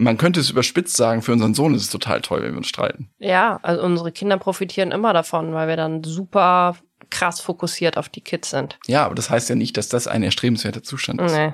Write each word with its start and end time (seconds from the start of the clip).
man 0.00 0.16
könnte 0.16 0.40
es 0.40 0.50
überspitzt 0.50 0.96
sagen, 0.96 1.20
für 1.20 1.32
unseren 1.32 1.54
Sohn 1.54 1.74
ist 1.74 1.82
es 1.82 1.90
total 1.90 2.22
toll, 2.22 2.42
wenn 2.42 2.52
wir 2.52 2.58
uns 2.58 2.68
streiten. 2.68 3.10
Ja, 3.18 3.60
also 3.62 3.82
unsere 3.82 4.12
Kinder 4.12 4.38
profitieren 4.38 4.92
immer 4.92 5.12
davon, 5.12 5.52
weil 5.52 5.68
wir 5.68 5.76
dann 5.76 6.02
super 6.02 6.76
krass 7.10 7.40
fokussiert 7.40 7.98
auf 7.98 8.08
die 8.08 8.22
Kids 8.22 8.50
sind. 8.50 8.78
Ja, 8.86 9.04
aber 9.04 9.14
das 9.14 9.28
heißt 9.28 9.48
ja 9.50 9.54
nicht, 9.54 9.76
dass 9.76 9.88
das 9.88 10.06
ein 10.06 10.22
erstrebenswerter 10.22 10.82
Zustand 10.82 11.20
ist. 11.20 11.34
Nee. 11.34 11.52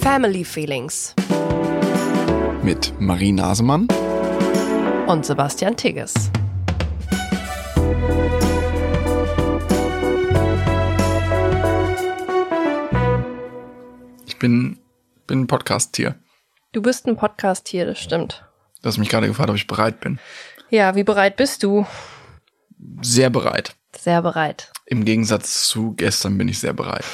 Family 0.00 0.44
Feelings 0.44 1.14
Mit 2.62 2.92
Marie 3.00 3.32
Nasemann 3.32 3.88
und 5.08 5.26
Sebastian 5.26 5.76
Tigges. 5.76 6.30
Bin, 14.44 14.78
bin 15.26 15.40
ein 15.40 15.46
Podcast-Tier. 15.46 16.16
Du 16.72 16.82
bist 16.82 17.06
ein 17.06 17.16
Podcast-Tier, 17.16 17.86
das 17.86 17.98
stimmt. 17.98 18.44
Du 18.82 18.88
hast 18.88 18.98
mich 18.98 19.08
gerade 19.08 19.26
gefragt, 19.26 19.48
ob 19.48 19.56
ich 19.56 19.66
bereit 19.66 20.00
bin. 20.00 20.18
Ja, 20.68 20.94
wie 20.94 21.02
bereit 21.02 21.36
bist 21.36 21.62
du? 21.62 21.86
Sehr 23.00 23.30
bereit. 23.30 23.74
Sehr 23.96 24.20
bereit. 24.20 24.70
Im 24.84 25.06
Gegensatz 25.06 25.66
zu 25.66 25.94
gestern 25.94 26.36
bin 26.36 26.48
ich 26.48 26.60
sehr 26.60 26.74
bereit. 26.74 27.06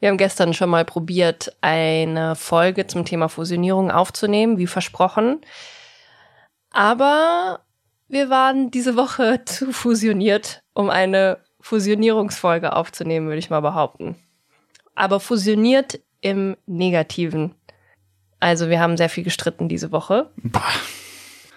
Wir 0.00 0.08
haben 0.08 0.16
gestern 0.18 0.52
schon 0.52 0.68
mal 0.68 0.84
probiert, 0.84 1.56
eine 1.60 2.34
Folge 2.34 2.88
zum 2.88 3.04
Thema 3.04 3.28
Fusionierung 3.28 3.92
aufzunehmen, 3.92 4.58
wie 4.58 4.66
versprochen. 4.66 5.42
Aber 6.70 7.60
wir 8.08 8.30
waren 8.30 8.72
diese 8.72 8.96
Woche 8.96 9.42
zu 9.46 9.72
fusioniert, 9.72 10.64
um 10.74 10.90
eine 10.90 11.38
Fusionierungsfolge 11.60 12.74
aufzunehmen, 12.74 13.28
würde 13.28 13.38
ich 13.38 13.50
mal 13.50 13.60
behaupten. 13.60 14.16
Aber 14.96 15.20
fusioniert 15.20 16.00
im 16.26 16.56
Negativen. 16.66 17.54
Also 18.40 18.68
wir 18.68 18.80
haben 18.80 18.96
sehr 18.96 19.08
viel 19.08 19.22
gestritten 19.22 19.68
diese 19.68 19.92
Woche. 19.92 20.32
Boah. 20.42 20.60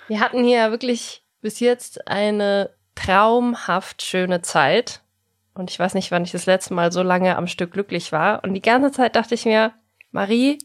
Wir 0.07 0.19
hatten 0.19 0.43
hier 0.43 0.69
wirklich 0.69 1.23
bis 1.41 1.59
jetzt 1.59 2.07
eine 2.07 2.69
traumhaft 2.93 4.03
schöne 4.03 4.43
Zeit. 4.43 5.01
Und 5.55 5.71
ich 5.71 5.79
weiß 5.79 5.95
nicht, 5.95 6.11
wann 6.11 6.23
ich 6.23 6.31
das 6.31 6.45
letzte 6.45 6.75
Mal 6.75 6.91
so 6.91 7.01
lange 7.01 7.35
am 7.35 7.47
Stück 7.47 7.71
glücklich 7.71 8.11
war. 8.11 8.43
Und 8.43 8.53
die 8.53 8.61
ganze 8.61 8.91
Zeit 8.91 9.15
dachte 9.15 9.33
ich 9.33 9.45
mir, 9.45 9.73
Marie, 10.11 10.59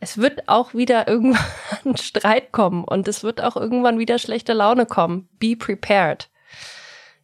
es 0.00 0.16
wird 0.16 0.48
auch 0.48 0.72
wieder 0.72 1.06
irgendwann 1.06 1.96
Streit 1.96 2.52
kommen 2.52 2.84
und 2.84 3.06
es 3.06 3.22
wird 3.22 3.42
auch 3.42 3.56
irgendwann 3.56 3.98
wieder 3.98 4.18
schlechte 4.18 4.54
Laune 4.54 4.86
kommen. 4.86 5.28
Be 5.38 5.56
prepared. 5.56 6.30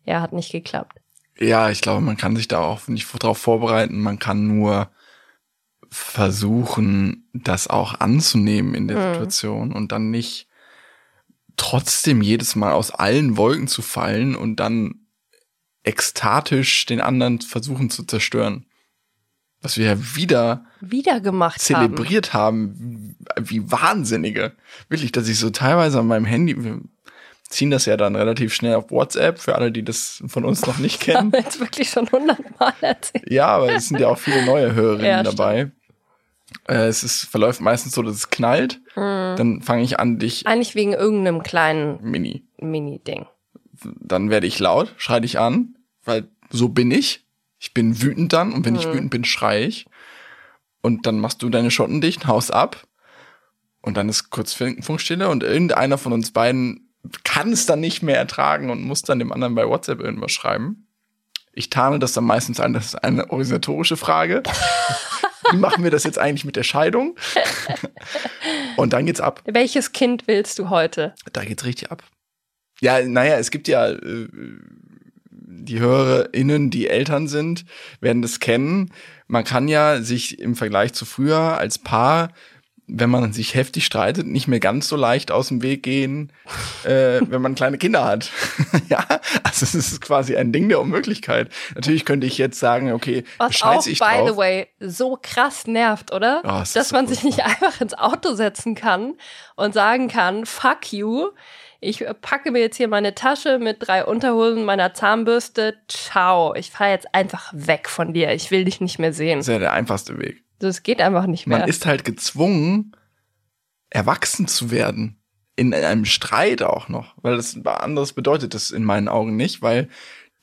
Ja, 0.04 0.20
hat 0.20 0.34
nicht 0.34 0.52
geklappt. 0.52 0.98
Ja, 1.38 1.70
ich 1.70 1.80
glaube, 1.80 2.02
man 2.02 2.18
kann 2.18 2.36
sich 2.36 2.48
da 2.48 2.58
auch 2.58 2.86
nicht 2.86 3.08
darauf 3.22 3.38
vorbereiten. 3.38 4.02
Man 4.02 4.18
kann 4.18 4.46
nur 4.46 4.90
versuchen, 5.90 7.28
das 7.32 7.68
auch 7.68 7.98
anzunehmen 8.00 8.74
in 8.74 8.88
der 8.88 8.96
Mhm. 8.98 9.12
Situation 9.14 9.72
und 9.72 9.92
dann 9.92 10.10
nicht 10.10 10.46
trotzdem 11.56 12.22
jedes 12.22 12.56
Mal 12.56 12.72
aus 12.72 12.90
allen 12.90 13.36
Wolken 13.36 13.68
zu 13.68 13.82
fallen 13.82 14.34
und 14.36 14.56
dann 14.56 14.94
ekstatisch 15.82 16.86
den 16.86 17.00
anderen 17.00 17.40
versuchen 17.40 17.90
zu 17.90 18.04
zerstören. 18.04 18.66
Was 19.62 19.76
wir 19.76 19.86
ja 19.86 20.16
wieder 20.16 20.64
Wieder 20.80 21.20
gemacht 21.20 21.56
haben. 21.56 21.64
zelebriert 21.64 22.32
haben, 22.32 23.16
wie 23.38 23.70
Wahnsinnige. 23.70 24.52
Wirklich, 24.88 25.12
dass 25.12 25.28
ich 25.28 25.38
so 25.38 25.50
teilweise 25.50 25.98
an 25.98 26.06
meinem 26.06 26.24
Handy, 26.24 26.62
wir 26.64 26.80
ziehen 27.48 27.70
das 27.70 27.84
ja 27.84 27.98
dann 27.98 28.16
relativ 28.16 28.54
schnell 28.54 28.74
auf 28.76 28.90
WhatsApp, 28.90 29.38
für 29.38 29.54
alle, 29.56 29.70
die 29.70 29.82
das 29.82 30.22
von 30.28 30.44
uns 30.46 30.64
noch 30.64 30.78
nicht 30.78 31.00
kennen. 31.02 31.18
Haben 31.18 31.32
wir 31.32 31.40
jetzt 31.40 31.60
wirklich 31.60 31.90
schon 31.90 32.08
hundertmal 32.10 32.72
erzählt. 32.80 33.30
Ja, 33.30 33.48
aber 33.48 33.74
es 33.74 33.88
sind 33.88 34.00
ja 34.00 34.08
auch 34.08 34.18
viele 34.18 34.46
neue 34.46 34.72
Hörerinnen 34.74 35.06
Ja, 35.06 35.22
dabei. 35.22 35.72
Äh, 36.68 36.86
es 36.88 37.02
ist, 37.02 37.24
verläuft 37.24 37.60
meistens 37.60 37.92
so, 37.94 38.02
dass 38.02 38.14
es 38.14 38.30
knallt. 38.30 38.80
Mhm. 38.96 39.36
Dann 39.36 39.62
fange 39.62 39.82
ich 39.82 39.98
an, 40.00 40.18
dich 40.18 40.46
Eigentlich 40.46 40.74
wegen 40.74 40.92
irgendeinem 40.92 41.42
kleinen 41.42 41.98
mini. 42.02 42.44
Mini-Ding. 42.60 43.26
Dann 43.82 44.30
werde 44.30 44.46
ich 44.46 44.58
laut, 44.58 44.94
schreie 44.98 45.20
dich 45.22 45.38
an, 45.38 45.76
weil 46.04 46.28
so 46.50 46.68
bin 46.68 46.90
ich. 46.90 47.24
Ich 47.58 47.74
bin 47.74 48.00
wütend 48.02 48.32
dann 48.32 48.52
und 48.52 48.64
wenn 48.64 48.74
ich 48.76 48.86
Mhm. 48.86 48.92
wütend 48.94 49.10
bin, 49.10 49.24
schreie 49.24 49.66
ich. 49.66 49.86
Und 50.82 51.06
dann 51.06 51.18
machst 51.20 51.42
du 51.42 51.48
deine 51.50 51.70
Schotten 51.70 52.00
dicht, 52.00 52.26
haust 52.26 52.52
ab. 52.52 52.86
Und 53.82 53.96
dann 53.96 54.08
ist 54.08 54.30
kurz 54.30 54.52
Fun- 54.52 54.82
Funkstille 54.82 55.28
und 55.28 55.42
irgendeiner 55.42 55.98
von 55.98 56.12
uns 56.12 56.30
beiden 56.32 56.90
kann 57.24 57.52
es 57.52 57.64
dann 57.64 57.80
nicht 57.80 58.02
mehr 58.02 58.16
ertragen 58.18 58.68
und 58.70 58.82
muss 58.82 59.00
dann 59.02 59.18
dem 59.18 59.32
anderen 59.32 59.54
bei 59.54 59.66
WhatsApp 59.66 60.00
irgendwas 60.00 60.32
schreiben. 60.32 60.86
Ich 61.52 61.70
tarne 61.70 61.98
das 61.98 62.12
dann 62.12 62.24
meistens 62.24 62.60
an, 62.60 62.72
das 62.74 62.86
ist 62.86 62.94
eine 63.02 63.30
organisatorische 63.30 63.96
Frage. 63.96 64.42
Wie 65.50 65.56
machen 65.56 65.84
wir 65.84 65.90
das 65.90 66.04
jetzt 66.04 66.18
eigentlich 66.18 66.44
mit 66.44 66.56
der 66.56 66.62
Scheidung? 66.62 67.16
Und 68.76 68.92
dann 68.92 69.06
geht's 69.06 69.20
ab. 69.20 69.42
Welches 69.46 69.92
Kind 69.92 70.26
willst 70.26 70.58
du 70.58 70.70
heute? 70.70 71.14
Da 71.32 71.44
geht's 71.44 71.64
richtig 71.64 71.90
ab. 71.90 72.04
Ja, 72.80 73.02
naja, 73.02 73.36
es 73.38 73.50
gibt 73.50 73.68
ja 73.68 73.90
äh, 73.90 74.28
die 75.30 75.80
HörerInnen, 75.80 76.70
die 76.70 76.88
Eltern 76.88 77.28
sind, 77.28 77.64
werden 78.00 78.22
das 78.22 78.40
kennen. 78.40 78.92
Man 79.26 79.44
kann 79.44 79.68
ja 79.68 80.00
sich 80.02 80.38
im 80.38 80.56
Vergleich 80.56 80.92
zu 80.92 81.04
früher 81.04 81.58
als 81.58 81.78
Paar, 81.78 82.32
wenn 82.92 83.10
man 83.10 83.32
sich 83.32 83.54
heftig 83.54 83.84
streitet, 83.84 84.26
nicht 84.26 84.48
mehr 84.48 84.60
ganz 84.60 84.88
so 84.88 84.96
leicht 84.96 85.30
aus 85.30 85.48
dem 85.48 85.62
Weg 85.62 85.82
gehen, 85.82 86.32
äh, 86.84 87.20
wenn 87.20 87.42
man 87.42 87.54
kleine 87.54 87.78
Kinder 87.78 88.04
hat. 88.04 88.30
ja, 88.88 89.04
also 89.42 89.64
es 89.64 89.74
ist 89.74 90.00
quasi 90.00 90.36
ein 90.36 90.52
Ding 90.52 90.68
der 90.68 90.80
Unmöglichkeit. 90.80 91.50
Natürlich 91.74 92.04
könnte 92.04 92.26
ich 92.26 92.38
jetzt 92.38 92.58
sagen, 92.58 92.92
okay, 92.92 93.24
Was 93.38 93.62
auch, 93.62 93.86
ich 93.86 93.98
by 93.98 94.04
drauf. 94.04 94.30
the 94.30 94.36
way, 94.36 94.68
so 94.80 95.18
krass 95.20 95.66
nervt, 95.66 96.12
oder? 96.12 96.42
Oh, 96.44 96.60
es 96.62 96.70
ist 96.70 96.76
Dass 96.76 96.88
so 96.90 96.96
man 96.96 97.06
sich 97.06 97.20
furchtbar. 97.20 97.48
nicht 97.48 97.62
einfach 97.62 97.80
ins 97.80 97.94
Auto 97.94 98.34
setzen 98.34 98.74
kann 98.74 99.14
und 99.56 99.74
sagen 99.74 100.08
kann, 100.08 100.46
fuck 100.46 100.92
you. 100.92 101.28
Ich 101.82 102.04
packe 102.20 102.50
mir 102.50 102.60
jetzt 102.60 102.76
hier 102.76 102.88
meine 102.88 103.14
Tasche 103.14 103.58
mit 103.58 103.78
drei 103.80 104.04
Unterhosen, 104.04 104.64
meiner 104.64 104.92
Zahnbürste. 104.92 105.78
Ciao. 105.88 106.54
Ich 106.54 106.70
fahre 106.70 106.90
jetzt 106.90 107.14
einfach 107.14 107.50
weg 107.54 107.88
von 107.88 108.12
dir. 108.12 108.32
Ich 108.32 108.50
will 108.50 108.64
dich 108.64 108.82
nicht 108.82 108.98
mehr 108.98 109.14
sehen. 109.14 109.38
Das 109.38 109.48
ist 109.48 109.52
ja 109.52 109.58
der 109.58 109.72
einfachste 109.72 110.18
Weg. 110.18 110.42
Das 110.60 110.82
geht 110.84 111.00
einfach 111.00 111.26
nicht 111.26 111.46
mehr. 111.46 111.58
Man 111.58 111.68
ist 111.68 111.84
halt 111.86 112.04
gezwungen, 112.04 112.92
erwachsen 113.90 114.46
zu 114.46 114.70
werden. 114.70 115.16
In 115.56 115.74
einem 115.74 116.04
Streit 116.06 116.62
auch 116.62 116.88
noch. 116.88 117.14
Weil 117.20 117.36
das 117.36 117.58
anderes 117.66 118.12
bedeutet 118.12 118.54
das 118.54 118.70
in 118.70 118.84
meinen 118.84 119.08
Augen 119.08 119.36
nicht, 119.36 119.60
weil 119.60 119.88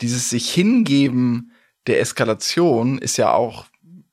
dieses 0.01 0.29
sich 0.29 0.51
hingeben 0.53 1.51
der 1.87 2.01
Eskalation 2.01 2.97
ist 2.99 3.17
ja 3.17 3.31
auch 3.33 3.65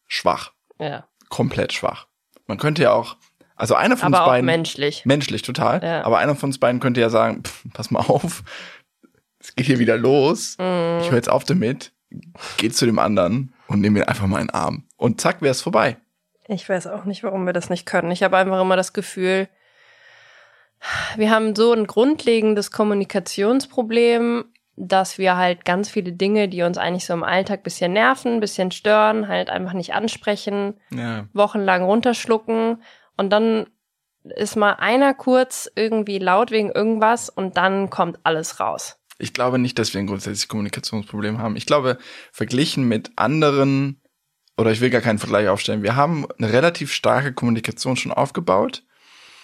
schwach. 0.07 0.53
ja. 0.79 1.07
Komplett 1.31 1.73
schwach. 1.73 2.07
Man 2.47 2.59
könnte 2.59 2.83
ja 2.85 2.93
auch, 2.93 3.17
also 3.57 3.75
einer 3.75 3.97
von 3.97 4.09
Aber 4.15 4.19
uns 4.19 4.23
auch 4.23 4.31
beiden. 4.31 4.47
menschlich. 4.47 5.05
Menschlich 5.05 5.43
total. 5.43 5.83
Ja. 5.83 6.05
Aber 6.05 6.19
einer 6.19 6.37
von 6.37 6.51
uns 6.51 6.59
beiden 6.59 6.79
könnte 6.81 7.01
ja 7.01 7.11
sagen, 7.11 7.43
pff, 7.43 7.65
pass 7.73 7.91
mal 7.91 8.01
auf, 8.01 8.45
es 9.41 9.57
geht 9.57 9.67
hier 9.67 9.81
wieder 9.81 9.97
los. 9.97 10.57
Mhm. 10.59 11.01
Ich 11.01 11.09
höre 11.11 11.17
jetzt 11.17 11.29
auf 11.31 11.43
damit, 11.45 11.93
geh 12.59 12.71
zu 12.71 12.87
dem 12.87 12.99
anderen 12.99 13.55
und 13.69 13.81
nimm 13.81 13.97
ihn 13.97 14.03
einfach 14.05 14.27
mal 14.27 14.41
in 14.41 14.47
den 14.49 14.55
Arm. 14.55 14.85
Und 14.97 15.21
zack, 15.21 15.43
wäre 15.43 15.53
es 15.53 15.63
vorbei. 15.63 15.97
Ich 16.49 16.69
weiß 16.69 16.87
auch 16.89 17.05
nicht, 17.05 17.23
warum 17.25 17.47
wir 17.47 17.53
das 17.55 17.71
nicht 17.71 17.87
können. 17.87 18.11
Ich 18.11 18.23
habe 18.23 18.37
einfach 18.37 18.61
immer 18.61 18.77
das 18.77 18.93
Gefühl, 18.93 19.49
wir 21.17 21.31
haben 21.31 21.55
so 21.57 21.73
ein 21.73 21.87
grundlegendes 21.87 22.71
Kommunikationsproblem, 22.71 24.45
dass 24.77 25.19
wir 25.19 25.37
halt 25.37 25.65
ganz 25.65 25.89
viele 25.89 26.13
Dinge, 26.13 26.49
die 26.49 26.63
uns 26.63 26.79
eigentlich 26.79 27.07
so 27.07 27.13
im 27.15 27.23
Alltag 27.23 27.63
bisschen 27.63 27.93
nerven, 27.93 28.41
bisschen 28.41 28.71
stören, 28.73 29.29
halt 29.29 29.49
einfach 29.49 29.73
nicht 29.73 29.95
ansprechen, 29.95 30.75
Ja. 30.91 31.27
wochenlang 31.33 31.85
runterschlucken 31.85 32.83
und 33.17 33.31
dann 33.33 33.67
ist 34.25 34.57
mal 34.57 34.73
einer 34.73 35.15
kurz 35.15 35.71
irgendwie 35.77 36.19
laut 36.19 36.51
wegen 36.51 36.71
irgendwas 36.73 37.29
und 37.29 37.57
dann 37.57 37.91
kommt 37.91 38.19
alles 38.25 38.59
raus. 38.59 38.99
Ich 39.19 39.33
glaube 39.33 39.59
nicht, 39.59 39.79
dass 39.79 39.95
wir 39.95 40.01
ein 40.01 40.07
grundsätzliches 40.07 40.49
Kommunikationsproblem 40.49 41.39
haben. 41.39 41.57
Ich 41.57 41.67
glaube, 41.67 41.99
verglichen 42.33 42.89
mit 42.89 43.13
anderen, 43.17 44.01
oder 44.57 44.73
ich 44.73 44.81
will 44.81 44.91
gar 44.91 45.01
keinen 45.01 45.19
Vergleich 45.19 45.49
aufstellen, 45.49 45.83
wir 45.83 45.97
haben 45.97 46.27
eine 46.39 46.53
relativ 46.53 46.93
starke 46.93 47.33
Kommunikation 47.33 47.97
schon 47.97 48.13
aufgebaut. 48.13 48.83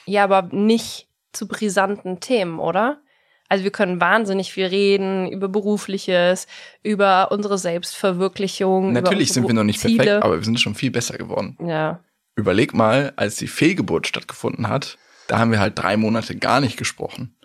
Ja, 0.06 0.24
aber 0.24 0.42
nicht 0.52 1.08
zu 1.32 1.46
brisanten 1.46 2.20
Themen, 2.20 2.58
oder? 2.58 3.00
Also 3.48 3.64
wir 3.64 3.72
können 3.72 4.00
wahnsinnig 4.00 4.52
viel 4.52 4.66
reden 4.66 5.30
über 5.30 5.48
berufliches, 5.48 6.46
über 6.82 7.32
unsere 7.32 7.58
Selbstverwirklichung. 7.58 8.92
Natürlich 8.92 9.30
unsere 9.30 9.34
sind 9.34 9.48
wir 9.48 9.54
noch 9.54 9.64
nicht 9.64 9.80
Ziele. 9.80 9.96
perfekt, 9.96 10.24
aber 10.24 10.36
wir 10.36 10.44
sind 10.44 10.60
schon 10.60 10.76
viel 10.76 10.90
besser 10.90 11.18
geworden. 11.18 11.56
Ja, 11.64 12.00
Überleg 12.36 12.72
mal, 12.72 13.12
als 13.16 13.36
die 13.36 13.48
Fehlgeburt 13.48 14.06
stattgefunden 14.06 14.68
hat, 14.68 14.96
da 15.26 15.38
haben 15.38 15.50
wir 15.50 15.60
halt 15.60 15.78
drei 15.78 15.96
Monate 15.96 16.36
gar 16.36 16.60
nicht 16.60 16.76
gesprochen. 16.76 17.36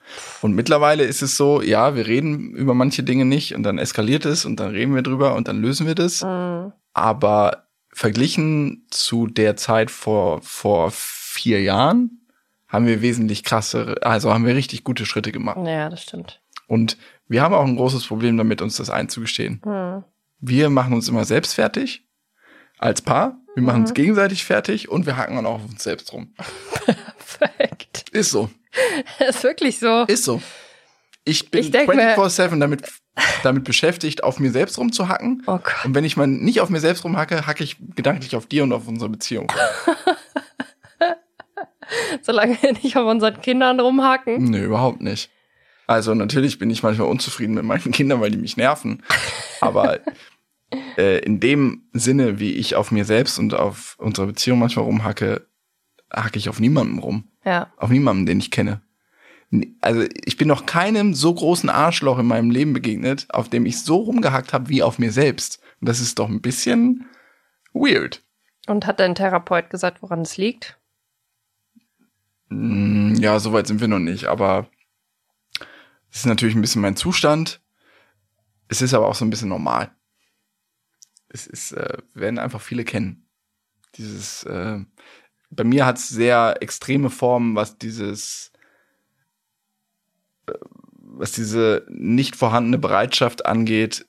Und 0.41 0.53
mittlerweile 0.53 1.03
ist 1.03 1.21
es 1.21 1.35
so, 1.37 1.61
ja, 1.61 1.95
wir 1.95 2.05
reden 2.07 2.51
über 2.53 2.73
manche 2.73 3.03
Dinge 3.03 3.25
nicht 3.25 3.55
und 3.55 3.63
dann 3.63 3.77
eskaliert 3.77 4.25
es 4.25 4.45
und 4.45 4.59
dann 4.59 4.71
reden 4.71 4.93
wir 4.95 5.01
drüber 5.01 5.35
und 5.35 5.47
dann 5.47 5.61
lösen 5.61 5.87
wir 5.87 5.95
das. 5.95 6.21
mm, 6.23 6.71
Aber 6.93 7.67
verglichen 7.91 8.85
zu 8.91 9.27
der 9.27 9.55
Zeit 9.55 9.89
vor, 9.91 10.41
vor 10.41 10.89
vier 10.91 11.61
Jahren 11.61 12.27
haben 12.67 12.85
wir 12.87 13.01
wesentlich 13.01 13.43
krassere, 13.43 14.03
also 14.03 14.33
haben 14.33 14.45
wir 14.45 14.55
richtig 14.55 14.83
gute 14.83 15.05
Schritte 15.05 15.31
gemacht. 15.31 15.57
ja, 15.65 15.89
das 15.89 16.03
stimmt. 16.03 16.41
Und 16.67 16.97
Wir 17.27 17.41
haben 17.41 17.55
auch 17.55 17.65
ein 17.65 17.75
großes 17.75 18.05
Problem 18.05 18.37
damit, 18.37 18.61
uns 18.61 18.77
das 18.77 18.89
einzugestehen. 18.91 19.59
Hm. 19.63 20.03
Wir 20.39 20.69
machen 20.69 20.93
uns 20.93 21.07
immer 21.09 21.25
selbst 21.25 21.53
fertig 21.55 22.07
als 22.77 23.01
Paar. 23.01 23.39
Wir 23.55 23.63
machen 23.63 23.81
uns 23.81 23.93
gegenseitig 23.95 24.43
fertig 24.45 24.89
und 24.89 25.05
wir 25.07 25.15
hacken 25.17 25.37
dann 25.37 25.45
auch 25.47 25.55
auf 25.55 25.65
uns 25.69 25.81
selbst 25.83 26.11
rum. 26.13 26.35
Perfekt. 26.85 28.09
Ist 28.11 28.31
so. 28.31 28.49
ist 29.27 29.43
wirklich 29.43 29.79
so. 29.79 30.03
Ist 30.03 30.23
so. 30.23 30.41
Ich 31.23 31.49
bin 31.49 31.61
Ich 31.61 31.71
denk 31.71 31.93
mir- 31.93 32.15
24-7 32.17 32.59
damit, 32.59 32.83
damit 33.43 33.63
beschäftigt, 33.63 34.23
auf 34.23 34.39
mir 34.39 34.51
selbst 34.51 34.77
rumzuhacken. 34.77 35.43
Oh 35.47 35.57
Gott. 35.57 35.85
Und 35.85 35.95
wenn 35.95 36.05
ich 36.05 36.17
mal 36.17 36.27
nicht 36.27 36.61
auf 36.61 36.69
mir 36.69 36.79
selbst 36.79 37.03
rumhacke, 37.03 37.47
hacke 37.47 37.63
ich 37.63 37.77
gedanklich 37.95 38.35
auf 38.35 38.45
dir 38.45 38.63
und 38.63 38.73
auf 38.73 38.87
unsere 38.87 39.09
Beziehung. 39.09 39.51
Solange 42.21 42.57
wir 42.61 42.73
nicht 42.73 42.97
auf 42.97 43.07
unseren 43.07 43.41
Kindern 43.41 43.79
rumhaken. 43.79 44.43
Nö, 44.45 44.65
überhaupt 44.65 45.01
nicht. 45.01 45.29
Also 45.87 46.15
natürlich 46.15 46.57
bin 46.57 46.71
ich 46.71 46.81
manchmal 46.81 47.07
unzufrieden 47.07 47.53
mit 47.53 47.63
meinen 47.63 47.91
Kindern, 47.91 48.21
weil 48.21 48.31
die 48.31 48.37
mich 48.37 48.57
nerven. 48.57 49.03
Aber 49.61 49.99
äh, 50.97 51.19
in 51.19 51.39
dem 51.39 51.87
Sinne, 51.93 52.39
wie 52.39 52.53
ich 52.53 52.75
auf 52.75 52.91
mir 52.91 53.05
selbst 53.05 53.37
und 53.37 53.53
auf 53.53 53.95
unsere 53.99 54.27
Beziehung 54.27 54.59
manchmal 54.59 54.85
rumhacke, 54.85 55.47
hacke 56.11 56.39
ich 56.39 56.49
auf 56.49 56.59
niemandem 56.59 56.99
rum. 56.99 57.29
Ja. 57.45 57.71
Auf 57.77 57.89
niemandem, 57.89 58.25
den 58.25 58.39
ich 58.39 58.51
kenne. 58.51 58.81
Also 59.79 60.03
ich 60.25 60.37
bin 60.37 60.47
noch 60.47 60.65
keinem 60.65 61.13
so 61.13 61.33
großen 61.33 61.69
Arschloch 61.69 62.17
in 62.19 62.25
meinem 62.25 62.49
Leben 62.49 62.73
begegnet, 62.73 63.27
auf 63.29 63.47
dem 63.47 63.65
ich 63.65 63.81
so 63.81 63.97
rumgehackt 63.97 64.51
habe 64.53 64.69
wie 64.69 64.83
auf 64.83 64.97
mir 64.99 65.11
selbst. 65.11 65.61
Und 65.79 65.87
das 65.87 65.99
ist 65.99 66.19
doch 66.19 66.27
ein 66.27 66.41
bisschen 66.41 67.05
weird. 67.73 68.23
Und 68.67 68.87
hat 68.87 68.99
dein 68.99 69.15
Therapeut 69.15 69.69
gesagt, 69.69 70.01
woran 70.01 70.21
es 70.21 70.37
liegt? 70.37 70.79
Mm, 72.49 73.13
Ja, 73.15 73.39
soweit 73.39 73.67
sind 73.67 73.79
wir 73.81 73.87
noch 73.87 73.99
nicht, 73.99 74.25
aber 74.25 74.67
es 76.09 76.19
ist 76.19 76.25
natürlich 76.25 76.55
ein 76.55 76.61
bisschen 76.61 76.81
mein 76.81 76.95
Zustand. 76.95 77.61
Es 78.67 78.81
ist 78.81 78.93
aber 78.93 79.07
auch 79.07 79.15
so 79.15 79.23
ein 79.23 79.29
bisschen 79.29 79.49
normal. 79.49 79.91
Es 81.27 81.45
ist, 81.45 81.73
äh, 81.73 81.97
werden 82.13 82.39
einfach 82.39 82.61
viele 82.61 82.83
kennen. 82.83 83.27
Dieses, 83.95 84.43
äh, 84.43 84.79
bei 85.55 85.63
mir 85.63 85.85
hat 85.85 85.97
es 85.97 86.09
sehr 86.09 86.57
extreme 86.61 87.09
Formen, 87.09 87.55
was 87.55 87.77
dieses, 87.77 88.51
äh, 90.47 90.53
was 90.99 91.31
diese 91.31 91.85
nicht 91.89 92.35
vorhandene 92.35 92.77
Bereitschaft 92.77 93.45
angeht, 93.45 94.05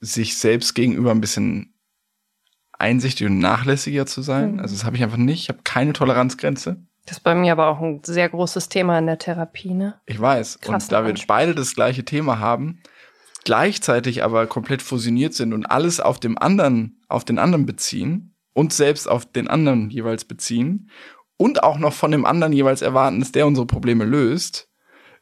sich 0.00 0.36
selbst 0.36 0.74
gegenüber 0.74 1.10
ein 1.10 1.20
bisschen 1.20 1.74
einsichtig 2.72 3.26
und 3.26 3.38
nachlässiger 3.38 4.06
zu 4.06 4.22
sein. 4.22 4.54
Mhm. 4.54 4.60
Also 4.60 4.74
das 4.74 4.84
habe 4.84 4.96
ich 4.96 5.02
einfach 5.02 5.16
nicht. 5.16 5.42
Ich 5.42 5.48
habe 5.48 5.60
keine 5.64 5.92
Toleranzgrenze. 5.92 6.76
Das 7.06 7.18
ist 7.18 7.24
bei 7.24 7.34
mir 7.34 7.52
aber 7.52 7.68
auch 7.68 7.80
ein 7.80 8.00
sehr 8.02 8.28
großes 8.28 8.70
Thema 8.70 8.98
in 8.98 9.06
der 9.06 9.18
Therapie, 9.18 9.74
ne? 9.74 10.00
Ich 10.06 10.18
weiß. 10.18 10.60
Krass, 10.60 10.84
und 10.84 10.92
da 10.92 11.06
wir 11.06 11.14
beide 11.26 11.54
das 11.54 11.74
gleiche 11.74 12.04
Thema 12.04 12.38
haben, 12.38 12.80
gleichzeitig 13.44 14.24
aber 14.24 14.46
komplett 14.46 14.80
fusioniert 14.80 15.34
sind 15.34 15.52
und 15.52 15.66
alles 15.66 16.00
auf 16.00 16.18
dem 16.18 16.38
anderen, 16.38 17.02
auf 17.08 17.24
den 17.24 17.38
anderen 17.38 17.66
beziehen 17.66 18.33
und 18.54 18.72
selbst 18.72 19.06
auf 19.08 19.26
den 19.26 19.48
anderen 19.48 19.90
jeweils 19.90 20.24
beziehen 20.24 20.90
und 21.36 21.62
auch 21.62 21.78
noch 21.78 21.92
von 21.92 22.10
dem 22.10 22.24
anderen 22.24 22.52
jeweils 22.52 22.80
erwarten, 22.80 23.20
dass 23.20 23.32
der 23.32 23.46
unsere 23.46 23.66
Probleme 23.66 24.04
löst, 24.04 24.70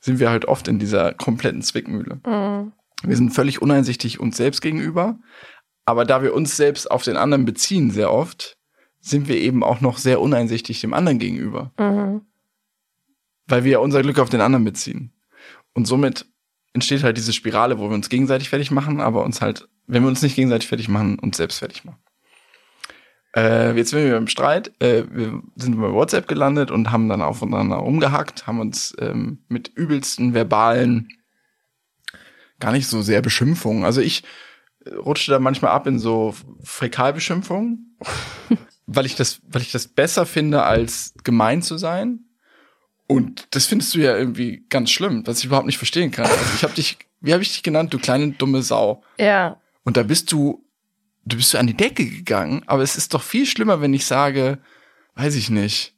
sind 0.01 0.21
wir 0.21 0.31
halt 0.31 0.45
oft 0.45 0.69
in 0.69 0.79
dieser 0.79 1.15
kompletten 1.15 1.63
Zwickmühle. 1.63 2.21
Mhm. 2.25 2.73
Wir 3.03 3.17
sind 3.17 3.31
völlig 3.31 3.61
uneinsichtig 3.61 4.21
uns 4.21 4.37
selbst 4.37 4.61
gegenüber, 4.61 5.19
aber 5.85 6.05
da 6.05 6.23
wir 6.23 6.35
uns 6.35 6.57
selbst 6.57 6.89
auf 6.91 7.03
den 7.03 7.17
anderen 7.17 7.45
beziehen 7.45 7.91
sehr 7.91 8.13
oft, 8.13 8.57
sind 9.01 9.27
wir 9.27 9.37
eben 9.37 9.65
auch 9.65 9.81
noch 9.81 9.99
sehr 9.99 10.21
uneinsichtig 10.21 10.81
dem 10.81 10.95
anderen 10.95 11.19
gegenüber 11.19 11.73
Mhm. 11.79 12.23
weil 13.47 13.65
wir 13.65 13.81
unser 13.81 14.03
Glück 14.03 14.21
auf 14.21 14.31
den 14.31 14.41
anderen 14.41 14.65
beziehen. 14.65 15.13
Und 15.75 15.87
somit 15.87 16.27
entsteht 16.73 17.03
halt 17.03 17.17
diese 17.17 17.33
Spirale, 17.33 17.79
wo 17.79 17.89
wir 17.89 17.95
uns 17.95 18.09
gegenseitig 18.09 18.49
fertig 18.49 18.71
machen, 18.71 19.01
aber 19.01 19.25
uns 19.25 19.41
halt, 19.41 19.69
wenn 19.87 20.03
wir 20.03 20.09
uns 20.09 20.23
nicht 20.23 20.37
gegenseitig 20.37 20.69
fertig 20.69 20.89
machen, 20.89 21.19
uns 21.19 21.37
selbst 21.37 21.59
fertig 21.59 21.85
machen. 21.85 21.99
Äh, 23.35 23.75
jetzt 23.77 23.91
sind 23.91 24.05
wir 24.05 24.17
im 24.17 24.29
Streit, 24.29 24.73
äh, 24.81 25.05
wir 25.11 25.43
sind 25.57 25.81
bei 25.81 25.93
WhatsApp 25.93 26.29
gelandet 26.29 26.71
und 26.71 26.93
haben 26.93 27.09
dann 27.09 27.23
aufeinander 27.23 27.77
rumgehackt, 27.77 28.47
haben 28.47 28.61
uns 28.61 28.95
ähm, 28.99 29.39
mit 29.49 29.69
übelsten 29.75 30.35
verbalen, 30.35 31.09
gar 32.61 32.73
nicht 32.73 32.87
so 32.89 33.01
sehr 33.01 33.23
Beschimpfungen. 33.23 33.85
Also 33.85 34.03
ich 34.03 34.23
äh, 34.85 34.95
rutsche 34.95 35.31
da 35.31 35.39
manchmal 35.39 35.71
ab 35.71 35.87
in 35.87 35.99
so 35.99 36.35
Fäkalbeschimpfungen, 36.63 37.97
weil 38.87 39.07
ich 39.07 39.17
das, 39.17 39.41
weil 39.49 39.63
ich 39.63 39.73
das 39.73 39.89
besser 39.89 40.27
finde, 40.27 40.65
als 40.65 41.15
gemein 41.25 41.63
zu 41.63 41.79
sein. 41.79 42.27
Und 43.07 43.49
das 43.55 43.67
findest 43.67 43.95
du 43.95 43.99
ja 43.99 44.17
irgendwie 44.17 44.65
ganz 44.69 44.91
schlimm, 44.91 45.27
was 45.27 45.39
ich 45.39 45.47
überhaupt 45.47 45.67
nicht 45.67 45.79
verstehen 45.79 46.11
kann. 46.11 46.27
Also 46.27 46.55
ich 46.55 46.63
habe 46.63 46.75
dich, 46.75 46.99
wie 47.21 47.33
habe 47.33 47.43
ich 47.43 47.53
dich 47.53 47.63
genannt, 47.63 47.93
du 47.95 47.99
kleine 47.99 48.33
dumme 48.33 48.63
Sau. 48.63 49.03
Ja. 49.19 49.61
Und 49.85 49.97
da 49.97 50.03
bist 50.03 50.33
du, 50.33 50.65
du 51.25 51.37
bist 51.37 51.51
so 51.51 51.59
an 51.59 51.67
die 51.67 51.77
Decke 51.77 52.05
gegangen, 52.05 52.63
aber 52.67 52.83
es 52.83 52.97
ist 52.97 53.15
doch 53.15 53.23
viel 53.23 53.47
schlimmer, 53.47 53.81
wenn 53.81 53.95
ich 53.95 54.07
sage, 54.07 54.59
weiß 55.15 55.35
ich 55.37 55.51
nicht, 55.51 55.95